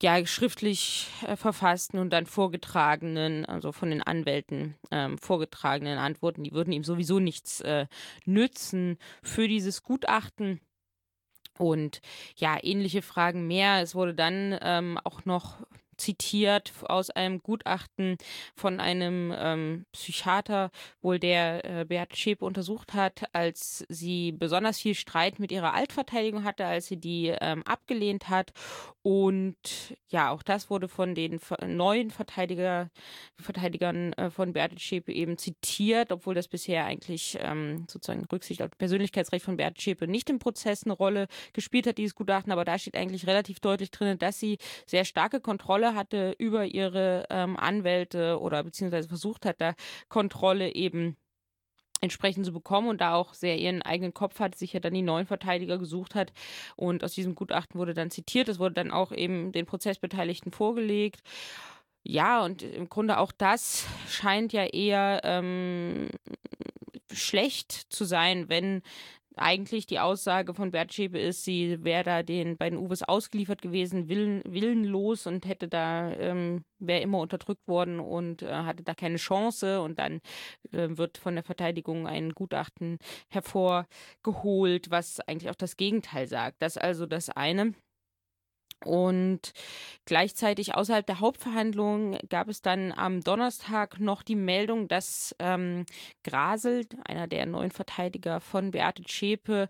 ja 0.03 0.27
schriftlich 0.27 1.09
äh, 1.27 1.37
verfassten 1.37 2.01
und 2.01 2.11
dann 2.11 2.27
vorgetragenen, 2.27 3.47
also 3.47 3.71
von 3.71 3.91
den 3.91 4.03
Anwälten 4.03 4.75
ähm, 4.91 5.17
vorgetragenen 5.19 5.99
Antworten, 5.99 6.43
die 6.43 6.53
würden 6.53 6.73
ihm 6.73 6.85
sowieso 6.85 7.21
nichts 7.21 7.61
äh, 7.61 7.87
nützen 8.25 8.99
für 9.23 9.47
dieses 9.47 9.83
Gutachten. 9.83 10.61
Und 11.59 12.01
ja, 12.37 12.59
ähnliche 12.63 13.01
Fragen 13.01 13.47
mehr. 13.47 13.81
Es 13.81 13.95
wurde 13.95 14.15
dann 14.15 14.59
ähm, 14.61 14.99
auch 15.05 15.25
noch 15.25 15.63
zitiert 15.97 16.73
aus 16.85 17.11
einem 17.11 17.43
Gutachten 17.43 18.17
von 18.55 18.81
einem 18.81 19.35
ähm, 19.37 19.87
Psychiater, 19.93 20.71
wohl 21.03 21.19
der 21.19 21.65
äh, 21.65 21.85
Beate 21.85 22.17
Schäpe 22.17 22.45
untersucht 22.45 22.95
hat, 22.95 23.25
als 23.33 23.85
sie 23.89 24.33
besonders 24.33 24.81
viel 24.81 24.95
Streit 24.95 25.39
mit 25.39 25.53
ihrer 25.53 25.75
Altverteidigung 25.75 26.45
hatte, 26.45 26.67
als 26.67 26.87
sie 26.87 26.99
die 26.99 27.35
ähm, 27.41 27.63
abgelehnt 27.65 28.29
hat. 28.29 28.53
Und 29.03 29.57
ja, 30.09 30.31
auch 30.31 30.43
das 30.43 30.69
wurde 30.69 30.89
von 30.89 31.15
den 31.15 31.41
neuen 31.65 32.11
Verteidiger, 32.11 32.91
Verteidigern 33.41 34.13
äh, 34.15 34.31
von 34.31 34.53
Beate 34.53 34.79
Schäpe 34.81 35.13
eben 35.13 35.39
zitiert, 35.39 36.11
obwohl 36.11 36.35
das 36.35 36.49
bisher 36.49 36.85
eigentlich 36.85 37.39
ähm, 37.41 37.87
sozusagen 37.89 38.25
Rücksicht 38.25 38.63
auf 38.63 38.71
Persönlichkeitsrecht 38.77 39.45
von 39.45 39.57
Beate 39.57 39.81
Schäpe 39.81 40.09
nicht 40.09 40.29
im 40.29 40.41
Prozess 40.41 40.85
eine 40.85 40.93
Rolle 40.93 41.29
gespielt 41.53 41.87
hat, 41.87 41.99
dieses 41.99 42.15
Gutachten. 42.17 42.53
Aber 42.53 42.65
da 42.65 42.79
steht 42.79 42.97
eigentlich 42.97 43.27
relativ 43.27 43.61
deutlich 43.61 43.91
drin, 43.91 44.19
dass 44.19 44.41
sie 44.41 44.59
sehr 44.87 45.05
starke 45.05 45.41
Kontrolle 45.41 45.86
Kontrolle 45.87 45.95
hatte 45.95 46.35
über 46.39 46.65
ihre 46.65 47.27
ähm, 47.31 47.57
Anwälte 47.57 48.41
oder 48.41 48.63
beziehungsweise 48.63 49.09
versucht 49.09 49.47
hat, 49.47 49.61
da 49.61 49.75
Kontrolle 50.09 50.75
eben 50.75 51.17
entsprechend 52.01 52.45
zu 52.45 52.53
bekommen 52.53 52.89
und 52.89 53.01
da 53.01 53.15
auch 53.15 53.33
sehr 53.35 53.59
ihren 53.59 53.83
eigenen 53.83 54.13
Kopf 54.13 54.39
hat, 54.39 54.55
sich 54.55 54.73
ja 54.73 54.81
dann 54.81 54.93
die 54.93 55.03
neuen 55.03 55.27
Verteidiger 55.27 55.79
gesucht 55.79 56.15
hat. 56.15 56.33
Und 56.77 57.05
aus 57.05 57.15
diesem 57.15 57.35
Gutachten 57.35 57.79
wurde 57.81 57.95
dann 57.95 58.11
zitiert. 58.11 58.49
Es 58.49 58.59
wurde 58.59 58.75
dann 58.75 58.91
auch 58.91 59.13
eben 59.13 59.53
den 59.53 59.67
Prozessbeteiligten 59.67 60.53
vorgelegt. 60.53 61.23
Ja, 62.03 62.45
und 62.45 62.63
im 62.63 62.89
Grunde 62.89 63.19
auch 63.19 63.33
das 63.33 63.87
scheint 64.09 64.53
ja 64.53 64.65
eher 64.65 65.21
ähm, 65.25 66.09
schlecht 67.13 67.73
zu 67.73 68.05
sein, 68.05 68.49
wenn 68.49 68.83
eigentlich 69.37 69.87
die 69.87 70.01
Aussage 70.01 70.55
von 70.55 70.71
Bert 70.71 70.93
Schäpe 70.93 71.19
ist, 71.19 71.45
sie 71.45 71.85
wäre 71.85 72.05
da 72.05 72.23
den 72.23 72.57
beiden 72.57 72.79
Uwes 72.79 73.03
ausgeliefert 73.03 73.63
gewesen, 73.63 74.09
willen, 74.09 74.43
willenlos 74.47 75.27
und 75.27 75.47
hätte 75.47 75.69
da, 75.69 76.11
ähm, 76.13 76.65
wäre 76.79 77.03
immer 77.03 77.19
unterdrückt 77.19 77.69
worden 77.69 78.01
und 78.01 78.43
äh, 78.43 78.53
hatte 78.53 78.83
da 78.83 78.95
keine 78.95 79.17
Chance. 79.17 79.81
Und 79.83 79.99
dann 79.99 80.21
äh, 80.73 80.89
wird 80.97 81.19
von 81.19 81.35
der 81.35 81.45
Verteidigung 81.45 82.07
ein 82.07 82.31
Gutachten 82.31 82.99
hervorgeholt, 83.29 84.91
was 84.91 85.21
eigentlich 85.21 85.51
auch 85.51 85.55
das 85.55 85.77
Gegenteil 85.77 86.27
sagt. 86.27 86.63
Das 86.63 86.79
also 86.79 87.07
das 87.07 87.29
eine. 87.31 87.75
Und 88.85 89.53
gleichzeitig 90.05 90.75
außerhalb 90.75 91.07
der 91.07 91.21
Hauptverhandlung 91.21 92.19
gab 92.29 92.49
es 92.49 92.63
dann 92.63 92.93
am 92.93 93.23
Donnerstag 93.23 93.99
noch 94.01 94.23
die 94.23 94.37
Meldung, 94.37 94.87
dass 94.89 95.35
ähm, 95.39 95.87
Grasel, 96.25 96.87
einer 97.05 97.27
der 97.27 97.47
neuen 97.47 97.71
Verteidiger 97.71 98.41
von 98.41 98.71
Beate 98.71 99.03
Zschäpe, 99.03 99.69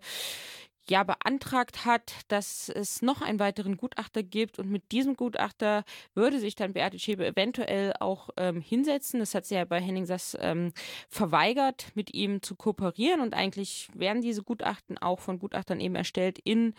ja 0.89 1.03
beantragt 1.03 1.85
hat, 1.85 2.13
dass 2.27 2.69
es 2.69 3.01
noch 3.01 3.21
einen 3.21 3.39
weiteren 3.39 3.77
Gutachter 3.77 4.23
gibt 4.23 4.59
und 4.59 4.69
mit 4.69 4.91
diesem 4.91 5.15
Gutachter 5.15 5.83
würde 6.13 6.39
sich 6.39 6.55
dann 6.55 6.73
Beate 6.73 6.99
Schäbe 6.99 7.25
eventuell 7.25 7.93
auch 7.99 8.29
ähm, 8.37 8.61
hinsetzen. 8.61 9.19
Das 9.19 9.35
hat 9.35 9.45
sie 9.45 9.55
ja 9.55 9.65
bei 9.65 9.81
Henning 9.81 10.05
Sass 10.05 10.37
ähm, 10.39 10.73
verweigert, 11.09 11.87
mit 11.95 12.13
ihm 12.13 12.41
zu 12.41 12.55
kooperieren 12.55 13.21
und 13.21 13.33
eigentlich 13.33 13.89
werden 13.93 14.21
diese 14.21 14.43
Gutachten 14.43 14.97
auch 14.97 15.19
von 15.19 15.39
Gutachtern 15.39 15.79
eben 15.79 15.95
erstellt 15.95 16.39
in 16.43 16.73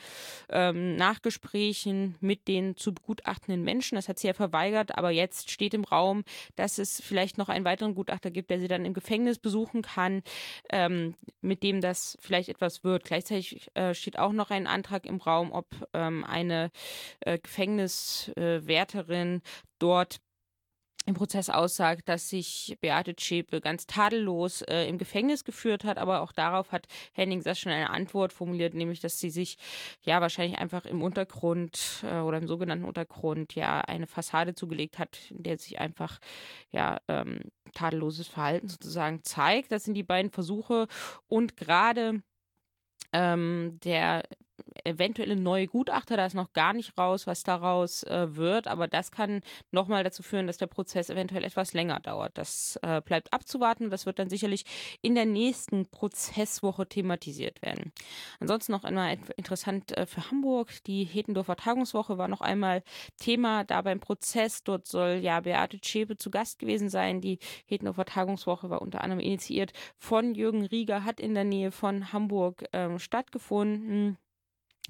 ähm, 0.49 0.97
Nachgesprächen 0.97 2.17
mit 2.21 2.49
den 2.49 2.77
zu 2.77 2.95
begutachtenden 2.95 3.63
Menschen. 3.63 3.97
Das 3.97 4.09
hat 4.09 4.19
sie 4.19 4.29
ja 4.29 4.35
verweigert, 4.35 4.97
aber 4.97 5.11
jetzt 5.11 5.51
steht 5.51 5.75
im 5.75 5.85
Raum, 5.85 6.25
dass 6.57 6.79
es 6.79 7.01
vielleicht 7.01 7.39
noch 7.39 7.49
einen 7.49 7.65
weiteren 7.65 7.95
Gutachter 7.95 8.31
gibt, 8.31 8.51
der 8.51 8.61
sie 8.61 8.69
dann 8.69 8.85
im 8.85 8.95
Gefängnis 8.95 9.39
besuchen 9.39 9.83
kann, 9.83 10.23
ähm, 10.71 11.15
mit 11.41 11.63
dem 11.63 11.81
das 11.81 12.19
vielleicht 12.21 12.49
etwas 12.49 12.85
wird. 12.85 13.05
Gleichzeitig 13.05 13.69
äh, 13.75 13.95
steht 13.99 14.19
auch 14.19 14.33
noch 14.33 14.51
ein 14.51 14.67
Antrag 14.67 15.07
im 15.07 15.17
Raum, 15.17 15.53
ob 15.53 15.67
ähm, 15.93 16.25
eine 16.25 16.71
äh, 17.21 17.39
Gefängniswärterin 17.39 19.43
dort 19.79 20.21
im 21.09 21.15
Prozess 21.15 21.49
aussagt, 21.49 22.09
dass 22.09 22.29
sich 22.29 22.77
Beate 22.83 23.17
Zschäpe 23.17 23.63
ganz 23.63 23.87
tadellos 23.87 24.61
äh, 24.63 24.85
im 24.85 24.99
Gefängnis 24.99 25.43
geführt 25.43 25.85
hat, 25.85 25.97
aber 25.97 26.21
auch 26.21 26.33
darauf 26.33 26.71
hat 26.71 26.87
Henning 27.15 27.41
Sass 27.41 27.59
schon 27.59 27.73
eine 27.73 27.91
Antwort 27.91 28.33
formuliert, 28.33 28.75
nämlich 28.75 29.01
dass 29.01 29.19
sie 29.19 29.31
sich 29.31 29.57
ja 30.03 30.21
wahrscheinlich 30.21 30.59
einfach 30.59 30.85
im 30.85 31.03
Untergrund 31.03 32.05
äh, 32.05 32.19
oder 32.19 32.37
im 32.37 32.47
sogenannten 32.47 32.85
Untergrund 32.85 33.55
ja 33.55 33.81
eine 33.81 34.07
Fassade 34.07 34.55
zugelegt 34.55 34.99
hat, 34.99 35.19
in 35.31 35.43
der 35.43 35.57
sich 35.57 35.81
einfach 35.81 36.19
ja 36.71 37.01
ähm, 37.09 37.41
tadelloses 37.73 38.29
Verhalten 38.29 38.69
sozusagen 38.69 39.25
zeigt. 39.25 39.73
Das 39.73 39.85
sind 39.85 39.95
die 39.95 40.03
beiden 40.03 40.31
Versuche 40.31 40.89
und 41.27 41.57
gerade 41.57 42.23
ähm, 43.13 43.79
der 43.85 44.23
eventuelle 44.85 45.37
neue 45.37 45.67
Gutachter, 45.67 46.17
da 46.17 46.27
ist 46.27 46.35
noch 46.35 46.53
gar 46.53 46.73
nicht 46.73 46.97
raus, 46.99 47.27
was 47.27 47.43
daraus 47.43 48.03
äh, 48.05 48.37
wird, 48.37 48.67
aber 48.69 48.89
das 48.89 49.11
kann 49.11 49.43
nochmal 49.71 50.05
dazu 50.05 50.23
führen, 50.23 50.47
dass 50.47 50.59
der 50.59 50.67
Prozess 50.67 51.11
eventuell 51.11 51.45
etwas 51.45 51.73
länger 51.73 52.01
dauert. 52.01 52.37
Das 52.39 52.79
äh, 52.83 53.01
bleibt 53.01 53.33
abzuwarten. 53.33 53.91
Das 53.91 54.07
wird 54.07 54.19
dann 54.19 54.31
sicherlich 54.31 54.65
in 55.03 55.15
der 55.15 55.27
nächsten 55.27 55.87
Prozesswoche 55.87 56.89
thematisiert 56.89 57.63
werden. 57.63 57.93
Ansonsten 58.41 58.73
noch 58.73 58.85
einmal 58.85 59.19
interessant 59.37 59.97
äh, 59.97 60.07
für 60.07 60.31
Hamburg. 60.31 60.73
Die 60.85 61.05
Hetendorfer 61.05 61.57
Tagungswoche 61.57 62.19
war 62.19 62.29
noch 62.29 62.41
einmal 62.41 62.83
Thema 63.19 63.65
da 63.65 63.83
beim 63.83 64.01
Prozess. 64.01 64.65
Dort 64.65 64.87
soll 64.87 65.21
ja 65.23 65.41
Beate 65.41 65.81
Zschäpe 65.81 66.17
zu 66.17 66.31
Gast 66.31 66.59
gewesen 66.59 66.89
sein. 66.89 67.21
Die 67.21 67.39
Hetendorfer 67.67 68.05
Tagungswoche 68.05 68.71
war 68.71 68.83
unter 68.83 69.03
anderem 69.03 69.21
initiiert 69.21 69.73
von 69.97 70.35
Jürgen 70.35 70.65
Rieger, 70.65 71.05
hat 71.05 71.21
in 71.21 71.35
der 71.35 71.45
Nähe 71.45 71.71
von 71.71 72.13
Hamburg 72.13 72.65
ähm, 72.73 72.99
stattgefunden 72.99 74.19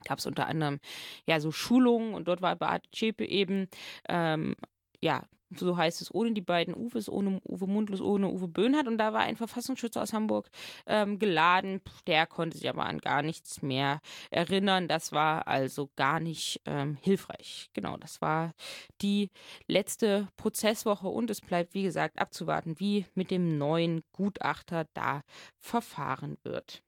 gab 0.05 0.19
es 0.19 0.27
unter 0.27 0.47
anderem 0.47 0.81
ja 1.27 1.41
so 1.41 1.53
Schulungen 1.53 2.15
und 2.15 2.29
dort 2.29 2.43
war 2.43 2.57
Beate 2.57 2.89
Zschäpe 2.91 3.25
eben 3.25 3.69
ähm, 4.09 4.55
ja 5.01 5.25
so 5.57 5.77
heißt 5.77 6.03
es, 6.03 6.15
ohne 6.15 6.33
die 6.33 6.43
beiden 6.43 6.75
Uwes, 6.75 7.09
ohne 7.09 7.41
Uwe 7.45 7.67
Mundlos, 7.67 8.01
ohne 8.01 8.29
Uwe 8.29 8.49
Böhnhardt. 8.49 8.87
Und 8.87 8.99
da 8.99 9.13
war 9.13 9.21
ein 9.21 9.37
Verfassungsschützer 9.37 10.03
aus 10.03 10.13
Hamburg 10.13 10.51
ähm, 10.87 11.19
geladen. 11.19 11.81
Der 12.07 12.27
konnte 12.27 12.59
sich 12.59 12.69
aber 12.69 12.85
an 12.85 12.99
gar 12.99 13.23
nichts 13.23 13.63
mehr 13.63 14.01
erinnern. 14.31 14.89
Das 14.89 15.13
war 15.13 15.49
also 15.49 15.91
gar 15.97 16.21
nicht 16.21 16.61
ähm, 16.67 16.99
hilfreich. 17.01 17.71
Genau, 17.73 17.97
das 17.97 18.21
war 18.21 18.53
die 19.01 19.31
letzte 19.67 20.29
Prozesswoche. 20.37 21.09
Und 21.09 21.31
es 21.31 21.41
bleibt, 21.41 21.75
wie 21.75 21.83
gesagt, 21.83 22.19
abzuwarten, 22.19 22.79
wie 22.79 23.07
mit 23.15 23.31
dem 23.31 23.57
neuen 23.59 24.03
Gutachter 24.13 24.87
da 24.95 25.23
verfahren 25.59 26.37
wird. 26.43 26.83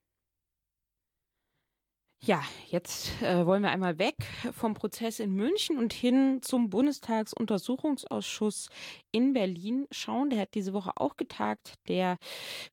Ja, 2.23 2.43
jetzt 2.69 3.23
äh, 3.23 3.47
wollen 3.47 3.63
wir 3.63 3.71
einmal 3.71 3.99
weg 3.99 4.15
vom 4.53 4.75
Prozess 4.75 5.21
in 5.21 5.33
München 5.33 5.79
und 5.79 5.95
hin 5.95 6.43
zum 6.43 6.69
Bundestagsuntersuchungsausschuss 6.69 8.69
in 9.11 9.33
Berlin 9.33 9.87
schauen. 9.91 10.29
Der 10.29 10.41
hat 10.41 10.55
diese 10.55 10.75
Woche 10.75 10.91
auch 10.97 11.17
getagt. 11.17 11.77
Der 11.89 12.19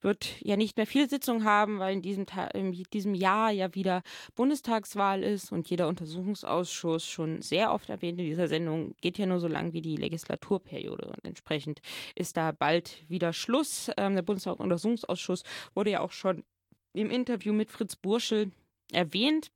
wird 0.01 0.35
ja 0.41 0.57
nicht 0.57 0.75
mehr 0.75 0.85
viele 0.85 1.07
Sitzungen 1.07 1.45
haben, 1.45 1.79
weil 1.79 1.93
in 1.93 2.01
diesem, 2.01 2.25
Ta 2.25 2.47
in 2.47 2.73
diesem 2.91 3.13
Jahr 3.13 3.49
ja 3.51 3.73
wieder 3.73 4.01
Bundestagswahl 4.35 5.23
ist 5.23 5.53
und 5.53 5.69
jeder 5.69 5.87
Untersuchungsausschuss 5.87 7.07
schon 7.07 7.41
sehr 7.41 7.71
oft 7.71 7.89
erwähnt 7.89 8.19
in 8.19 8.25
dieser 8.25 8.49
Sendung 8.49 8.95
geht 8.99 9.17
ja 9.17 9.27
nur 9.27 9.39
so 9.39 9.47
lang 9.47 9.71
wie 9.71 9.81
die 9.81 9.95
Legislaturperiode 9.95 11.07
und 11.07 11.23
entsprechend 11.23 11.79
ist 12.15 12.35
da 12.35 12.51
bald 12.51 13.05
wieder 13.07 13.31
Schluss. 13.31 13.89
Ähm, 13.95 14.15
der 14.15 14.23
Bundestagsuntersuchungsausschuss 14.23 15.43
wurde 15.73 15.91
ja 15.91 16.01
auch 16.01 16.11
schon 16.11 16.43
im 16.91 17.09
Interview 17.11 17.53
mit 17.53 17.71
Fritz 17.71 17.95
Burschel 17.95 18.51
erwähnt. 18.91 19.51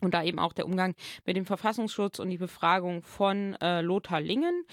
Und 0.00 0.14
da 0.14 0.22
eben 0.22 0.38
auch 0.38 0.52
der 0.52 0.66
Umgang 0.66 0.94
mit 1.26 1.36
dem 1.36 1.44
Verfassungsschutz 1.44 2.20
und 2.20 2.30
die 2.30 2.38
Befragung 2.38 3.02
von 3.02 3.54
äh, 3.60 3.80
Lothar 3.80 4.20
Lingen. 4.20 4.64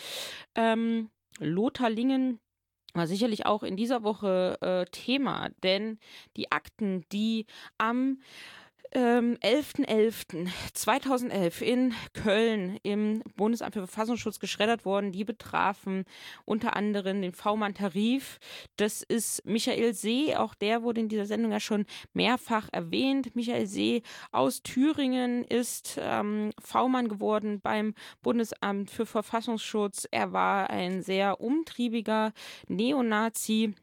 Ähm, 0.53 1.09
Lothar 1.39 1.89
Lingen 1.89 2.39
war 2.93 3.07
sicherlich 3.07 3.45
auch 3.45 3.63
in 3.63 3.75
dieser 3.75 4.03
Woche 4.03 4.57
äh, 4.61 4.85
Thema, 4.91 5.49
denn 5.63 5.99
die 6.37 6.51
Akten, 6.51 7.05
die 7.11 7.45
am 7.77 8.19
ähm, 8.95 9.37
11.11.2011 9.43 11.61
in 11.61 11.93
Köln 12.13 12.79
im 12.81 13.21
Bundesamt 13.35 13.73
für 13.73 13.81
Verfassungsschutz 13.81 14.39
geschreddert 14.39 14.85
worden. 14.85 15.11
Die 15.11 15.25
betrafen 15.25 16.05
unter 16.45 16.75
anderem 16.75 17.21
den 17.21 17.33
V-Mann-Tarif. 17.33 18.39
Das 18.77 19.03
ist 19.03 19.45
Michael 19.45 19.93
See, 19.93 20.35
auch 20.35 20.55
der 20.55 20.81
wurde 20.81 21.01
in 21.01 21.09
dieser 21.09 21.25
Sendung 21.25 21.51
ja 21.51 21.59
schon 21.59 21.85
mehrfach 22.13 22.69
erwähnt. 22.71 23.35
Michael 23.35 23.67
See 23.67 24.01
aus 24.31 24.63
Thüringen 24.63 25.43
ist 25.43 25.99
ähm, 26.01 26.51
V-Mann 26.59 27.09
geworden 27.09 27.59
beim 27.61 27.93
Bundesamt 28.21 28.89
für 28.89 29.05
Verfassungsschutz. 29.05 30.07
Er 30.09 30.31
war 30.31 30.69
ein 30.69 31.03
sehr 31.03 31.41
umtriebiger 31.41 32.31
Neonazi 32.67 33.75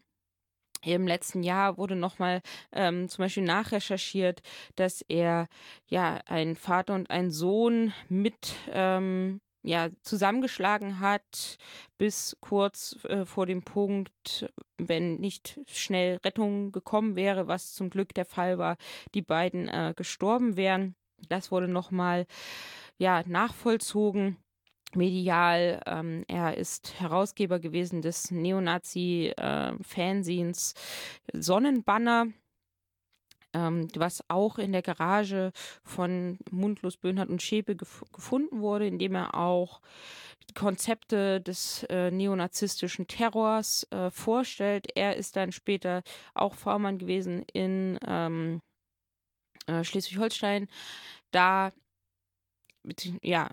im 0.85 1.07
letzten 1.07 1.43
Jahr 1.43 1.79
wurde 1.79 1.97
nochmal 1.97 2.43
ähm, 2.73 3.09
zum 3.09 3.25
Beispiel 3.25 3.45
nachrecherchiert, 3.45 4.43
dass 4.77 5.03
er 5.09 5.49
ja 5.87 6.21
einen 6.27 6.57
Vater 6.57 6.95
und 6.95 7.11
einen 7.11 7.31
Sohn 7.31 7.93
mit 8.09 8.55
ähm, 8.71 9.41
ja, 9.63 9.91
zusammengeschlagen 10.03 11.01
hat, 11.01 11.57
bis 11.97 12.37
kurz 12.41 12.99
äh, 13.05 13.25
vor 13.25 13.47
dem 13.47 13.63
Punkt, 13.63 14.53
wenn 14.77 15.17
nicht 15.17 15.61
schnell 15.69 16.17
Rettung 16.25 16.73
gekommen 16.73 17.15
wäre, 17.15 17.47
was 17.47 17.75
zum 17.75 17.89
Glück 17.89 18.13
der 18.15 18.25
Fall 18.25 18.59
war, 18.59 18.77
die 19.15 19.23
beiden 19.23 19.69
äh, 19.69 19.95
gestorben 19.97 20.57
wären. 20.57 20.97
Das 21.29 21.53
wurde 21.53 21.69
nochmal 21.69 22.27
ja, 22.99 23.23
nachvollzogen. 23.27 24.37
Medial. 24.97 25.81
Ähm, 25.87 26.25
er 26.29 26.57
ist 26.57 27.01
Herausgeber 27.01 27.59
gewesen 27.59 28.03
des 28.03 28.31
Neonazi-Fanzines 28.31 30.75
äh, 31.33 31.41
Sonnenbanner. 31.41 32.27
Ähm, 33.55 33.89
was 33.97 34.25
auch 34.29 34.59
in 34.59 34.73
der 34.73 34.81
Garage 34.81 35.53
von 35.85 36.39
Mundlos, 36.51 36.97
Böhnhardt 36.97 37.29
und 37.29 37.43
Schäpe 37.43 37.77
gef 37.77 38.03
gefunden 38.11 38.63
wurde, 38.63 38.87
indem 38.87 39.15
er 39.15 39.35
auch 39.35 39.83
Konzepte 40.55 41.41
des 41.41 41.85
äh, 41.91 42.11
neonazistischen 42.11 43.07
Terrors 43.07 43.87
äh, 43.91 44.11
vorstellt. 44.11 44.87
Er 44.95 45.17
ist 45.17 45.37
dann 45.37 45.53
später 45.53 46.03
auch 46.35 46.55
V-Mann 46.55 46.99
gewesen 46.99 47.45
in 47.53 47.99
ähm, 48.07 48.61
äh, 49.67 49.85
Schleswig-Holstein. 49.85 50.69
Da, 51.31 51.73
ja, 53.23 53.51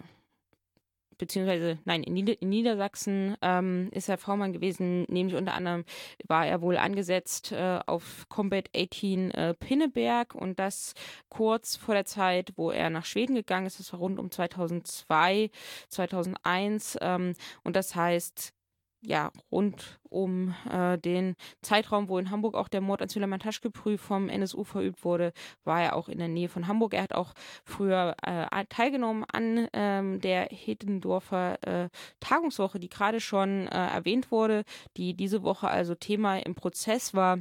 beziehungsweise 1.19 1.77
nein, 1.85 2.01
in, 2.01 2.13
Nieder 2.13 2.41
in 2.41 2.49
Niedersachsen 2.49 3.37
ähm, 3.43 3.89
ist 3.91 4.09
er 4.09 4.17
V-Mann 4.17 4.53
gewesen, 4.53 5.05
nämlich 5.07 5.35
unter 5.35 5.53
anderem 5.53 5.85
war 6.27 6.47
er 6.47 6.61
wohl 6.63 6.77
angesetzt 6.77 7.51
äh, 7.51 7.79
auf 7.85 8.25
Combat 8.29 8.67
18 8.75 9.31
äh, 9.31 9.53
Pinneberg 9.53 10.33
und 10.33 10.57
das 10.57 10.95
kurz 11.29 11.75
vor 11.75 11.93
der 11.93 12.05
Zeit, 12.05 12.53
wo 12.55 12.71
er 12.71 12.89
nach 12.89 13.05
Schweden 13.05 13.35
gegangen 13.35 13.67
ist, 13.67 13.79
das 13.79 13.93
war 13.93 13.99
rund 13.99 14.17
um 14.17 14.31
2002, 14.31 15.51
2001 15.89 16.97
ähm, 17.01 17.33
und 17.63 17.75
das 17.75 17.95
heißt, 17.95 18.53
ja, 19.01 19.31
rund 19.51 19.99
um 20.03 20.53
äh, 20.69 20.97
den 20.97 21.35
Zeitraum, 21.61 22.09
wo 22.09 22.17
in 22.17 22.31
Hamburg 22.31 22.55
auch 22.55 22.67
der 22.67 22.81
Mord 22.81 23.01
an 23.01 23.09
Süleyman 23.09 23.39
Taschkeprü 23.39 23.97
vom 23.97 24.27
NSU 24.29 24.63
verübt 24.63 25.05
wurde, 25.05 25.31
war 25.63 25.81
er 25.81 25.95
auch 25.95 26.09
in 26.09 26.17
der 26.19 26.27
Nähe 26.27 26.49
von 26.49 26.67
Hamburg. 26.67 26.93
Er 26.93 27.03
hat 27.03 27.13
auch 27.13 27.33
früher 27.63 28.15
äh, 28.23 28.65
teilgenommen 28.67 29.23
an 29.31 29.67
ähm, 29.73 30.19
der 30.19 30.47
Hedendorfer 30.51 31.57
äh, 31.65 31.89
Tagungswoche, 32.19 32.79
die 32.79 32.89
gerade 32.89 33.19
schon 33.19 33.67
äh, 33.67 33.87
erwähnt 33.87 34.31
wurde, 34.31 34.63
die 34.97 35.13
diese 35.15 35.43
Woche 35.43 35.69
also 35.69 35.95
Thema 35.95 36.37
im 36.39 36.55
Prozess 36.55 37.13
war. 37.13 37.39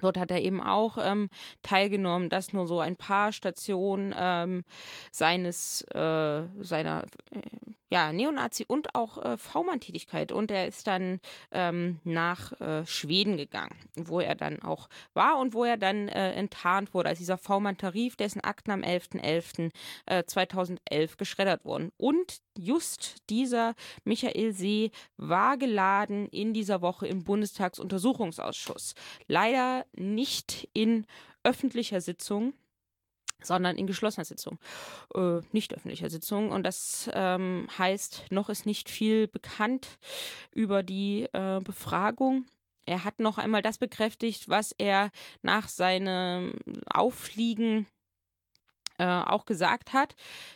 Dort 0.00 0.16
hat 0.16 0.30
er 0.30 0.40
eben 0.40 0.62
auch 0.62 0.96
ähm, 1.00 1.28
teilgenommen, 1.62 2.28
das 2.28 2.52
nur 2.52 2.66
so 2.66 2.78
ein 2.78 2.96
paar 2.96 3.32
Stationen 3.32 4.14
ähm, 4.16 4.64
seines 5.10 5.82
äh, 5.92 6.44
seiner 6.60 7.04
äh, 7.32 7.40
ja, 7.90 8.12
Neonazi 8.12 8.64
und 8.66 8.94
auch 8.94 9.18
äh, 9.24 9.36
V-Mann-Tätigkeit. 9.38 10.32
Und 10.32 10.50
er 10.50 10.66
ist 10.66 10.86
dann 10.86 11.20
ähm, 11.52 12.00
nach 12.04 12.58
äh, 12.60 12.84
Schweden 12.86 13.36
gegangen, 13.36 13.74
wo 13.96 14.20
er 14.20 14.34
dann 14.34 14.62
auch 14.62 14.88
war 15.14 15.38
und 15.38 15.54
wo 15.54 15.64
er 15.64 15.76
dann 15.76 16.08
äh, 16.08 16.32
enttarnt 16.32 16.92
wurde 16.94 17.08
als 17.10 17.18
dieser 17.18 17.38
V-Mann-Tarif, 17.38 18.16
dessen 18.16 18.40
Akten 18.42 18.70
am 18.70 18.82
11.11.2011 18.82 20.78
äh, 20.90 21.08
geschreddert 21.16 21.64
wurden. 21.64 21.92
Und 21.96 22.40
just 22.58 23.16
dieser 23.30 23.74
Michael 24.04 24.52
See 24.52 24.90
war 25.16 25.56
geladen 25.56 26.28
in 26.28 26.52
dieser 26.52 26.82
Woche 26.82 27.06
im 27.06 27.24
Bundestagsuntersuchungsausschuss. 27.24 28.94
Leider 29.26 29.86
nicht 29.94 30.68
in 30.72 31.06
öffentlicher 31.42 32.00
Sitzung 32.00 32.52
sondern 33.42 33.76
in 33.76 33.86
geschlossener 33.86 34.24
Sitzung, 34.24 34.58
äh, 35.14 35.40
nicht 35.52 35.74
öffentlicher 35.74 36.10
Sitzung. 36.10 36.50
Und 36.50 36.64
das 36.64 37.10
ähm, 37.14 37.68
heißt, 37.78 38.26
noch 38.30 38.48
ist 38.48 38.66
nicht 38.66 38.90
viel 38.90 39.28
bekannt 39.28 39.98
über 40.52 40.82
die 40.82 41.28
äh, 41.32 41.60
Befragung. 41.60 42.46
Er 42.86 43.04
hat 43.04 43.20
noch 43.20 43.38
einmal 43.38 43.62
das 43.62 43.78
bekräftigt, 43.78 44.48
was 44.48 44.72
er 44.78 45.10
nach 45.42 45.68
seinem 45.68 46.54
Auffliegen 46.86 47.86
äh, 48.98 49.04
auch 49.04 49.46
gesagt 49.46 49.92
hat. 49.92 50.14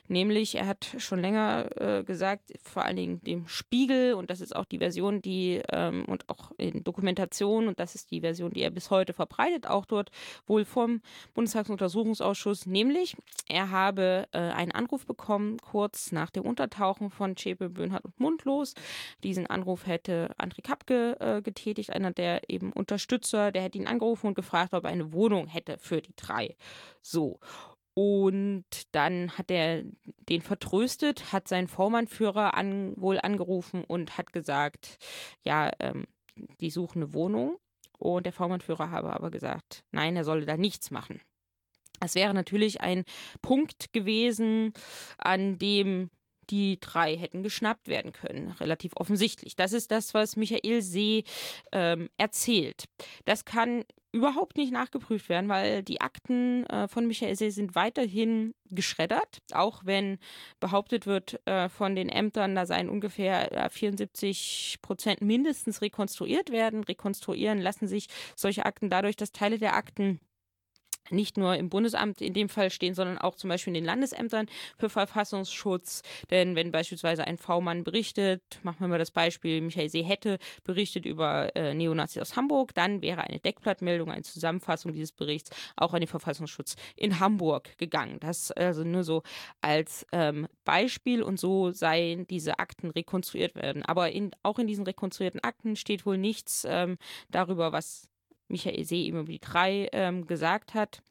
Nämlich, 0.09 0.57
er 0.57 0.67
hat 0.67 0.95
schon 0.99 1.21
länger 1.21 1.69
äh, 1.81 2.05
gesagt, 2.05 2.53
vor 2.63 2.85
allen 2.85 2.97
Dingen 2.97 3.21
dem 3.23 3.49
Spiegel, 3.49 4.15
und 4.15 4.31
das 4.31 4.41
ist 4.41 4.55
auch 4.55 4.65
die 4.65 4.79
Version, 4.79 5.23
die 5.23 5.63
ähm, 5.73 6.05
und 6.07 6.29
auch 6.29 6.53
in 6.59 6.85
Dokumentation, 6.85 7.69
und 7.69 7.81
das 7.81 7.95
ist 7.95 8.11
die 8.11 8.21
Version, 8.21 8.53
die 8.53 8.63
er 8.63 8.71
bis 8.71 8.91
heute 8.91 9.13
verbreitet, 9.13 9.67
auch 9.67 9.87
dort 9.87 10.11
wohl 10.47 10.65
vom 10.65 11.01
Bundestagsuntersuchungsausschuss, 11.35 12.67
nämlich 12.67 13.17
er 13.49 13.71
habe 13.71 14.29
äh, 14.33 14.39
einen 14.39 14.73
Anruf 14.73 15.07
bekommen, 15.07 15.59
kurz 15.59 16.13
nach 16.13 16.31
dem 16.31 16.45
Untertauchen 16.45 17.11
von 17.11 17.37
Schäpe, 17.37 17.69
Böhnhardt 17.71 18.05
und 18.05 18.19
Mundlos. 18.21 18.75
Diesen 19.23 19.47
Anruf 19.47 19.87
hätte 19.87 20.35
André 20.39 20.63
Kapke 20.63 21.17
äh, 21.21 21.43
getätigt, 21.43 21.91
einer 21.91 22.13
der 22.13 22.51
eben 22.51 22.73
Unterstützer, 22.73 23.53
der 23.53 23.63
hätte 23.63 23.79
ihn 23.79 23.87
angerufen 23.87 24.29
und 24.29 24.35
gefragt, 24.35 24.75
ob 24.75 24.85
er 24.85 24.91
eine 24.91 25.13
Wohnung 25.13 25.47
hätte 25.47 25.79
für 25.79 26.01
die 26.01 26.15
drei. 26.17 26.57
So. 27.01 27.41
Und 27.95 28.65
dann 28.93 29.37
hat 29.37 29.51
er 29.51 29.85
den 30.29 30.41
vertröstet, 30.41 31.33
hat 31.33 31.49
seinen 31.49 31.69
Vormannführer 31.69 32.55
an, 32.55 32.95
wohl 32.97 33.19
angerufen 33.21 33.85
und 33.85 34.17
hat 34.17 34.33
gesagt, 34.33 34.99
ja, 35.45 35.71
ähm, 35.79 36.07
die 36.61 36.71
suchen 36.71 37.03
eine 37.03 37.13
Wohnung. 37.13 37.59
Und 37.99 38.25
der 38.25 38.33
Vormannführer 38.33 38.91
habe 38.91 39.13
aber 39.13 39.31
gesagt, 39.31 39.85
nein, 39.93 40.17
er 40.17 40.25
solle 40.25 40.47
da 40.47 40.57
nichts 40.57 40.91
machen. 40.91 41.21
Das 42.01 42.15
wäre 42.15 42.35
natürlich 42.35 42.81
ein 42.81 43.05
Punkt 43.43 43.93
gewesen, 43.93 44.73
an 45.19 45.59
dem 45.59 46.11
die 46.53 46.79
drei 46.79 47.17
hätten 47.17 47.43
geschnappt 47.43 47.89
werden 47.89 48.13
können. 48.13 48.53
Relativ 48.53 48.93
offensichtlich. 48.95 49.57
Das 49.57 49.73
ist 49.73 49.91
das, 49.91 50.13
was 50.13 50.37
Michael 50.37 50.83
See 50.83 51.25
ähm, 51.73 52.11
erzählt. 52.19 52.85
Das 53.25 53.47
kann 53.47 53.85
überhaupt 54.13 54.59
nicht 54.59 54.71
nachgeprüft 54.71 55.31
werden, 55.31 55.49
weil 55.49 55.83
die 55.83 56.03
Akten 56.03 56.67
äh, 56.67 56.87
von 56.87 57.07
Michael 57.07 57.35
See 57.35 57.49
sind 57.49 57.75
weiterhin 57.75 58.55
geschreddert, 58.71 59.39
auch 59.53 59.87
wenn 59.87 60.19
behauptet 60.61 61.07
wird 61.07 61.41
äh, 61.47 61.71
von 61.71 61.97
den 61.97 62.11
Ämtern, 62.11 62.55
da 62.55 62.67
seien 62.67 62.91
ungefähr 62.91 63.51
äh, 63.53 63.71
74 63.71 64.81
Prozent 64.83 65.23
mindestens 65.23 65.81
rekonstruiert 65.81 66.51
werden. 66.51 66.85
Rekonstruieren 66.85 67.59
lassen 67.59 67.89
sich 67.89 68.09
solche 68.37 68.67
Akten 68.67 68.91
dadurch, 68.91 69.17
dass 69.17 69.33
Teile 69.33 69.59
der 69.59 69.75
Akten 69.75 70.21
nicht 71.13 71.37
nur 71.37 71.57
im 71.57 71.69
Bundesamt 71.69 72.21
in 72.21 72.35
dem 72.35 72.49
Fall 72.49 72.71
stehen, 72.71 72.95
sondern 72.95 73.19
auch 73.19 73.35
zum 73.35 73.49
Beispiel 73.49 73.71
in 73.71 73.75
den 73.75 73.85
Landesämtern 73.85 74.47
für 74.79 74.89
Verfassungsschutz. 74.89 76.03
Denn 76.31 76.57
wenn 76.57 76.73
beispielsweise 76.73 77.25
ein 77.25 77.39
V-Mann 77.39 77.85
berichtet, 77.85 78.43
machen 78.63 78.81
wir 78.81 78.89
mal 78.89 78.99
das 78.99 79.11
Beispiel, 79.11 79.61
Michael 79.61 79.89
See 79.89 80.03
hätte 80.03 80.39
berichtet 80.65 81.07
über 81.07 81.55
äh, 81.57 81.75
Neonazis 81.75 82.23
aus 82.23 82.37
Hamburg, 82.37 82.75
dann 82.75 83.03
wäre 83.03 83.23
eine 83.23 83.39
Deckblattmeldung, 83.39 84.11
eine 84.11 84.23
Zusammenfassung 84.23 84.93
dieses 84.93 85.13
Berichts 85.13 85.51
auch 85.77 85.95
an 85.95 86.01
den 86.01 86.09
Verfassungsschutz 86.09 86.77
in 86.97 87.21
Hamburg 87.21 87.77
gegangen. 87.79 88.19
Das 88.21 88.51
also 88.53 88.85
nur 88.85 89.05
so 89.05 89.23
als 89.61 90.07
ähm, 90.13 90.47
Beispiel 90.65 91.23
und 91.23 91.39
so 91.39 91.71
seien 91.71 92.27
diese 92.27 92.59
Akten 92.59 92.91
rekonstruiert 92.91 93.55
werden. 93.55 93.83
Aber 93.85 94.11
in, 94.11 94.31
auch 94.43 94.59
in 94.59 94.67
diesen 94.67 94.85
rekonstruierten 94.85 95.41
Akten 95.41 95.77
steht 95.77 96.07
wohl 96.07 96.19
nichts 96.19 96.67
ähm, 96.69 96.99
darüber, 97.31 97.73
was 97.73 98.09
Michael 98.53 98.85
See 98.85 99.11
die 99.11 99.41
drei 99.41 99.89
ähm, 99.93 100.27
gesagt 100.27 100.75
hat. 100.75 101.03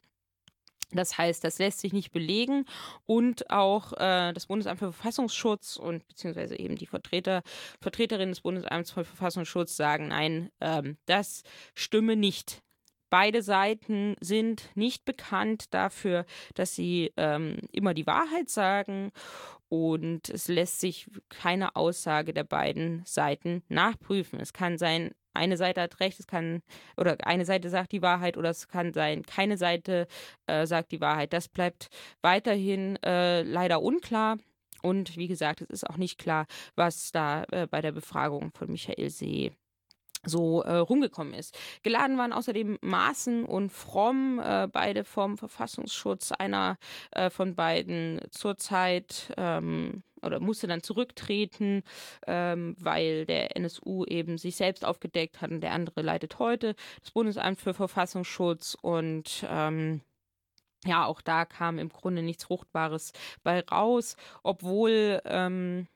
Das 0.94 1.18
heißt, 1.18 1.44
das 1.44 1.60
lässt 1.60 1.80
sich 1.80 1.94
nicht 1.94 2.12
belegen 2.12 2.66
und 3.06 3.50
auch 3.50 3.94
äh, 3.94 4.34
das 4.34 4.48
Bundesamt 4.48 4.80
für 4.80 4.92
Verfassungsschutz 4.92 5.78
und 5.78 6.06
beziehungsweise 6.08 6.60
eben 6.60 6.76
die 6.76 6.86
Vertreter, 6.86 7.44
Vertreterinnen 7.80 8.32
des 8.32 8.42
Bundesamts 8.42 8.92
für 8.92 9.06
Verfassungsschutz 9.06 9.76
sagen, 9.76 10.10
nein, 10.10 10.50
ähm, 10.60 10.98
das 11.06 11.44
stimme 11.76 12.16
nicht. 12.16 12.62
Beide 13.10 13.42
Seiten 13.42 14.16
sind 14.22 14.70
nicht 14.76 15.04
bekannt 15.04 15.74
dafür, 15.74 16.26
dass 16.56 16.76
sie 16.76 17.12
ähm, 17.18 17.58
immer 17.72 17.94
die 17.94 18.08
Wahrheit 18.08 18.50
sagen 18.50 19.12
und 19.68 20.30
es 20.30 20.48
lässt 20.48 20.80
sich 20.80 21.08
keine 21.30 21.76
Aussage 21.76 22.34
der 22.34 22.44
beiden 22.44 23.04
Seiten 23.06 23.64
nachprüfen. 23.70 24.40
Es 24.40 24.54
kann 24.54 24.78
sein, 24.78 25.12
eine 25.34 25.58
Seite 25.58 25.82
hat 25.82 26.00
recht, 26.00 26.20
es 26.20 26.28
kann, 26.28 26.62
oder 26.98 27.18
eine 27.26 27.46
Seite 27.46 27.70
sagt 27.70 27.92
die 27.92 28.02
Wahrheit 28.02 28.38
oder 28.38 28.50
es 28.50 28.68
kann 28.68 28.94
sein, 28.94 29.24
keine 29.24 29.58
Seite 29.58 30.08
äh, 30.48 30.66
sagt 30.66 30.92
die 30.92 31.02
Wahrheit. 31.02 31.34
Das 31.34 31.48
bleibt 31.48 31.90
weiterhin 32.22 32.98
äh, 33.04 33.44
leider 33.44 33.82
unklar. 33.82 34.38
Und 34.82 35.16
wie 35.16 35.28
gesagt, 35.28 35.62
es 35.62 35.70
ist 35.70 35.90
auch 35.90 35.98
nicht 35.98 36.18
klar, 36.18 36.48
was 36.76 37.12
da 37.12 37.44
äh, 37.52 37.68
bei 37.68 37.82
der 37.82 37.92
Befragung 37.92 38.52
von 38.52 38.72
Michael 38.72 39.10
See 39.10 39.52
so 40.24 40.62
äh, 40.62 40.78
rumgekommen 40.78 41.34
ist. 41.34 41.58
Geladen 41.84 42.18
waren 42.18 42.34
außerdem 42.34 42.78
Maaßen 42.82 43.46
und 43.46 43.72
Fromm, 43.72 44.40
äh, 44.44 44.68
beide 44.72 45.04
vom 45.04 45.38
Verfassungsschutz, 45.38 46.32
einer 46.32 46.78
äh, 47.12 47.30
von 47.30 47.56
beiden 47.56 48.22
zurzeit 48.30 49.34
ähm, 49.38 50.04
oder 50.22 50.40
musste 50.40 50.68
dann 50.68 50.84
zurücktreten, 50.84 51.84
ähm, 52.28 52.76
weil 52.80 53.26
der 53.26 53.58
NSU 53.58 54.06
eben 54.06 54.38
sich 54.38 54.56
selbst 54.56 54.86
aufgedeckt 54.86 55.42
hat 55.42 55.52
und 55.52 55.62
der 55.62 55.72
andere 55.72 56.02
leitet 56.02 56.38
heute 56.40 56.76
das 57.00 57.12
Bundesamt 57.12 57.60
für 57.60 57.74
Verfassungsschutz 57.74 58.78
und 58.82 59.46
ähm, 59.50 60.02
ja, 60.86 61.06
auch 61.06 61.22
da 61.22 61.46
kam 61.46 61.78
im 61.78 61.90
Grunde 61.90 62.24
nichts 62.24 62.46
Fruchtbares 62.46 63.14
bei 63.44 63.62
raus, 63.62 64.16
obwohl 64.44 65.22
ähm, 65.26 65.88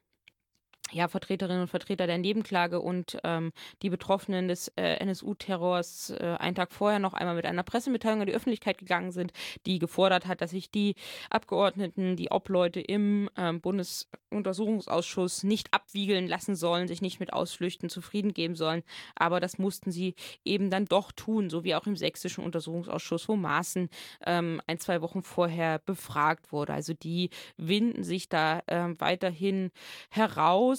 ja, 0.91 1.07
Vertreterinnen 1.07 1.63
und 1.63 1.67
Vertreter 1.67 2.05
der 2.05 2.19
Nebenklage 2.19 2.79
und 2.79 3.17
ähm, 3.23 3.51
die 3.81 3.89
Betroffenen 3.89 4.47
des 4.47 4.67
äh, 4.75 4.97
NSU-Terrors 4.97 6.11
äh, 6.11 6.35
einen 6.39 6.55
Tag 6.55 6.71
vorher 6.71 6.99
noch 6.99 7.13
einmal 7.13 7.35
mit 7.35 7.45
einer 7.45 7.63
Pressemitteilung 7.63 8.21
an 8.21 8.27
die 8.27 8.35
Öffentlichkeit 8.35 8.77
gegangen 8.77 9.11
sind, 9.11 9.33
die 9.65 9.79
gefordert 9.79 10.27
hat, 10.27 10.41
dass 10.41 10.51
sich 10.51 10.69
die 10.69 10.95
Abgeordneten, 11.29 12.15
die 12.15 12.29
Obleute 12.29 12.79
im 12.79 13.29
ähm, 13.35 13.61
Bundesuntersuchungsausschuss 13.61 15.43
nicht 15.43 15.73
abwiegeln 15.73 16.27
lassen 16.27 16.55
sollen, 16.55 16.87
sich 16.87 17.01
nicht 17.01 17.19
mit 17.19 17.33
Ausflüchten 17.33 17.89
zufrieden 17.89 18.33
geben 18.33 18.55
sollen. 18.55 18.83
Aber 19.15 19.39
das 19.39 19.57
mussten 19.57 19.91
sie 19.91 20.13
eben 20.43 20.69
dann 20.69 20.85
doch 20.85 21.11
tun, 21.11 21.49
so 21.49 21.63
wie 21.63 21.73
auch 21.73 21.87
im 21.87 21.97
sächsischen 21.97 22.43
Untersuchungsausschuss, 22.43 23.27
wo 23.27 23.35
Maaßen 23.35 23.89
ähm, 24.25 24.61
ein, 24.67 24.77
zwei 24.77 25.01
Wochen 25.01 25.23
vorher 25.23 25.79
befragt 25.79 26.51
wurde. 26.51 26.73
Also 26.73 26.93
die 26.93 27.31
winden 27.57 28.03
sich 28.03 28.29
da 28.29 28.61
ähm, 28.67 28.95
weiterhin 28.99 29.71
heraus 30.11 30.74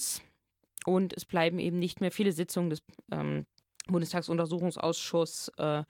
und 0.84 1.12
es 1.14 1.24
bleiben 1.24 1.58
eben 1.58 1.78
nicht 1.78 2.00
mehr 2.00 2.10
viele 2.12 2.32
Sitzungen 2.32 2.70
des 2.70 2.82
ähm, 3.10 3.46
Bundestagsuntersuchungsausschuss 3.86 5.52
äh, 5.58 5.84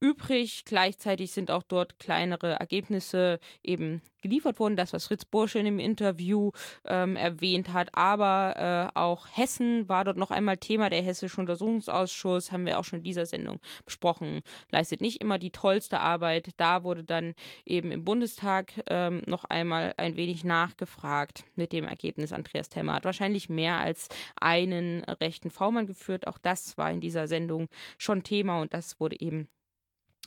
übrig. 0.00 0.64
Gleichzeitig 0.64 1.32
sind 1.32 1.50
auch 1.50 1.62
dort 1.62 1.98
kleinere 1.98 2.54
Ergebnisse 2.54 3.38
eben 3.62 4.02
geliefert 4.22 4.58
worden, 4.58 4.76
das, 4.76 4.92
was 4.92 5.06
Fritz 5.06 5.24
Bursche 5.24 5.58
in 5.58 5.66
dem 5.66 5.78
Interview 5.78 6.52
ähm, 6.86 7.16
erwähnt 7.16 7.72
hat. 7.72 7.90
Aber 7.94 8.92
äh, 8.94 8.98
auch 8.98 9.26
Hessen 9.32 9.88
war 9.88 10.04
dort 10.04 10.16
noch 10.16 10.30
einmal 10.30 10.56
Thema. 10.56 10.88
Der 10.88 11.02
Hessische 11.02 11.40
Untersuchungsausschuss, 11.40 12.52
haben 12.52 12.64
wir 12.64 12.78
auch 12.78 12.84
schon 12.84 13.00
in 13.00 13.04
dieser 13.04 13.26
Sendung 13.26 13.60
besprochen, 13.84 14.40
leistet 14.70 15.00
nicht 15.00 15.20
immer 15.20 15.38
die 15.38 15.50
tollste 15.50 16.00
Arbeit. 16.00 16.50
Da 16.56 16.84
wurde 16.84 17.04
dann 17.04 17.34
eben 17.66 17.90
im 17.90 18.04
Bundestag 18.04 18.72
ähm, 18.88 19.22
noch 19.26 19.44
einmal 19.44 19.92
ein 19.96 20.16
wenig 20.16 20.44
nachgefragt 20.44 21.44
mit 21.56 21.72
dem 21.72 21.84
Ergebnis. 21.84 22.32
Andreas 22.32 22.68
Temmer 22.68 22.94
hat 22.94 23.04
wahrscheinlich 23.04 23.48
mehr 23.48 23.78
als 23.78 24.08
einen 24.40 25.02
rechten 25.04 25.50
V-Mann 25.50 25.86
geführt. 25.86 26.28
Auch 26.28 26.38
das 26.38 26.78
war 26.78 26.90
in 26.90 27.00
dieser 27.00 27.26
Sendung 27.42 27.68
schon 27.98 28.22
Thema 28.22 28.60
und 28.60 28.72
das 28.72 29.00
wurde 29.00 29.20
eben 29.20 29.48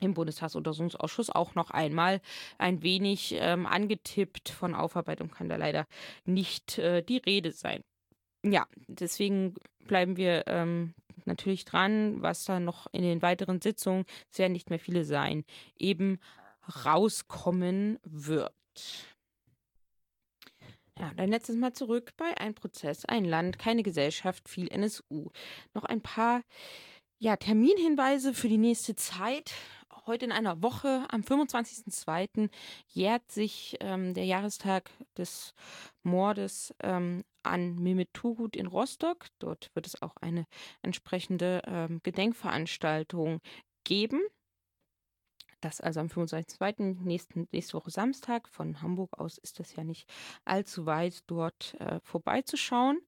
im 0.01 0.13
Bundestagsuntersuchungsausschuss 0.13 1.29
auch 1.29 1.55
noch 1.55 1.71
einmal 1.71 2.19
ein 2.57 2.83
wenig 2.83 3.35
ähm, 3.39 3.65
angetippt. 3.65 4.49
Von 4.49 4.75
Aufarbeitung 4.75 5.31
kann 5.31 5.47
da 5.47 5.55
leider 5.55 5.87
nicht 6.25 6.77
äh, 6.77 7.01
die 7.01 7.17
Rede 7.17 7.51
sein. 7.51 7.81
Ja, 8.43 8.67
deswegen 8.87 9.55
bleiben 9.87 10.17
wir 10.17 10.43
ähm, 10.47 10.93
natürlich 11.23 11.63
dran, 11.63 12.21
was 12.21 12.43
da 12.43 12.59
noch 12.59 12.87
in 12.91 13.03
den 13.03 13.21
weiteren 13.21 13.61
Sitzungen, 13.61 14.05
es 14.29 14.37
werden 14.37 14.51
nicht 14.51 14.69
mehr 14.69 14.79
viele 14.79 15.05
sein, 15.05 15.45
eben 15.77 16.19
rauskommen 16.85 17.97
wird. 18.03 18.53
Ja, 20.97 21.11
dann 21.15 21.29
letztes 21.29 21.57
Mal 21.57 21.73
zurück 21.73 22.13
bei 22.15 22.37
ein 22.37 22.53
Prozess, 22.53 23.03
ein 23.05 23.25
Land, 23.25 23.59
keine 23.59 23.83
Gesellschaft, 23.83 24.47
viel 24.47 24.69
NSU. 24.69 25.29
Noch 25.73 25.83
ein 25.83 26.01
paar 26.01 26.41
ja, 27.19 27.37
Terminhinweise 27.37 28.33
für 28.33 28.49
die 28.49 28.57
nächste 28.57 28.95
Zeit 28.95 29.53
heute 30.05 30.25
in 30.25 30.31
einer 30.31 30.61
Woche, 30.61 31.05
am 31.09 31.21
25.02., 31.21 32.49
jährt 32.87 33.31
sich 33.31 33.77
ähm, 33.79 34.13
der 34.13 34.25
Jahrestag 34.25 34.89
des 35.17 35.53
Mordes 36.03 36.73
ähm, 36.81 37.23
an 37.43 37.75
Mehmet 37.75 38.13
Turgut 38.13 38.55
in 38.55 38.67
Rostock. 38.67 39.27
Dort 39.39 39.71
wird 39.73 39.87
es 39.87 40.01
auch 40.01 40.15
eine 40.17 40.45
entsprechende 40.81 41.61
ähm, 41.65 42.01
Gedenkveranstaltung 42.03 43.41
geben. 43.83 44.21
Das 45.61 45.81
also 45.81 45.99
am 46.01 46.07
25.02. 46.07 47.03
Nächsten, 47.03 47.47
nächste 47.51 47.73
Woche 47.73 47.89
Samstag. 47.89 48.47
Von 48.47 48.81
Hamburg 48.81 49.17
aus 49.17 49.37
ist 49.37 49.59
das 49.59 49.75
ja 49.75 49.83
nicht 49.83 50.07
allzu 50.43 50.85
weit, 50.85 51.23
dort 51.27 51.75
äh, 51.79 51.99
vorbeizuschauen. 52.03 52.99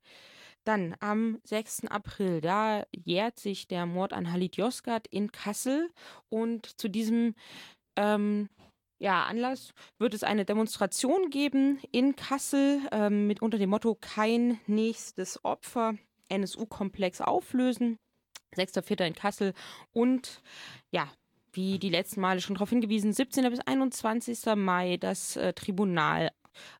Dann 0.67 0.95
am 0.99 1.39
6. 1.45 1.85
April, 1.85 2.41
da 2.41 2.85
jährt 2.91 3.39
sich 3.39 3.69
der 3.69 3.85
Mord 3.85 4.11
an 4.11 4.33
Halit 4.33 4.57
Yozgat 4.57 5.07
in 5.07 5.31
Kassel 5.31 5.89
und 6.27 6.77
zu 6.77 6.89
diesem 6.89 7.35
ähm, 7.95 8.49
ja, 8.99 9.23
Anlass 9.23 9.73
wird 9.97 10.13
es 10.13 10.23
eine 10.25 10.43
Demonstration 10.43 11.29
geben 11.29 11.79
in 11.93 12.17
Kassel 12.17 12.81
ähm, 12.91 13.27
mit 13.27 13.41
unter 13.41 13.57
dem 13.57 13.69
Motto 13.69 13.95
Kein 13.95 14.59
nächstes 14.67 15.45
Opfer, 15.45 15.95
NSU-Komplex 16.27 17.21
auflösen. 17.21 17.97
6.4. 18.57 19.05
in 19.05 19.15
Kassel 19.15 19.53
und 19.93 20.41
ja, 20.91 21.09
wie 21.53 21.79
die 21.79 21.89
letzten 21.89 22.19
Male 22.19 22.41
schon 22.41 22.55
darauf 22.55 22.71
hingewiesen, 22.71 23.13
17. 23.13 23.49
bis 23.49 23.59
21. 23.61 24.55
Mai 24.55 24.97
das 24.97 25.37
äh, 25.37 25.53
Tribunal 25.53 26.31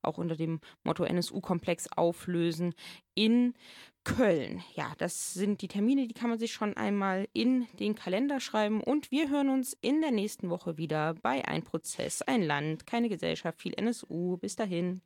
auch 0.02 0.18
unter 0.18 0.36
dem 0.36 0.60
Motto 0.84 1.04
NSU-Komplex 1.04 1.88
auflösen 1.96 2.74
in 3.16 3.54
Köln. 4.04 4.64
Ja, 4.74 4.94
das 4.98 5.34
sind 5.34 5.62
die 5.62 5.68
Termine, 5.68 6.08
die 6.08 6.14
kann 6.14 6.30
man 6.30 6.40
sich 6.40 6.54
schon 6.54 6.78
einmal 6.78 7.28
in 7.34 7.68
den 7.80 7.94
Kalender 7.94 8.40
schreiben. 8.40 8.82
Und 8.82 9.12
wir 9.12 9.30
hören 9.30 9.50
uns 9.50 9.74
in 9.82 10.00
der 10.00 10.12
nächsten 10.12 10.50
Woche 10.50 10.78
wieder 10.78 11.14
bei 11.16 11.46
Ein 11.46 11.64
Prozess, 11.64 12.22
ein 12.22 12.42
Land, 12.42 12.88
keine 12.88 13.10
Gesellschaft, 13.10 13.62
viel 13.62 13.74
NSU. 13.74 14.38
Bis 14.38 14.56
dahin. 14.56 15.02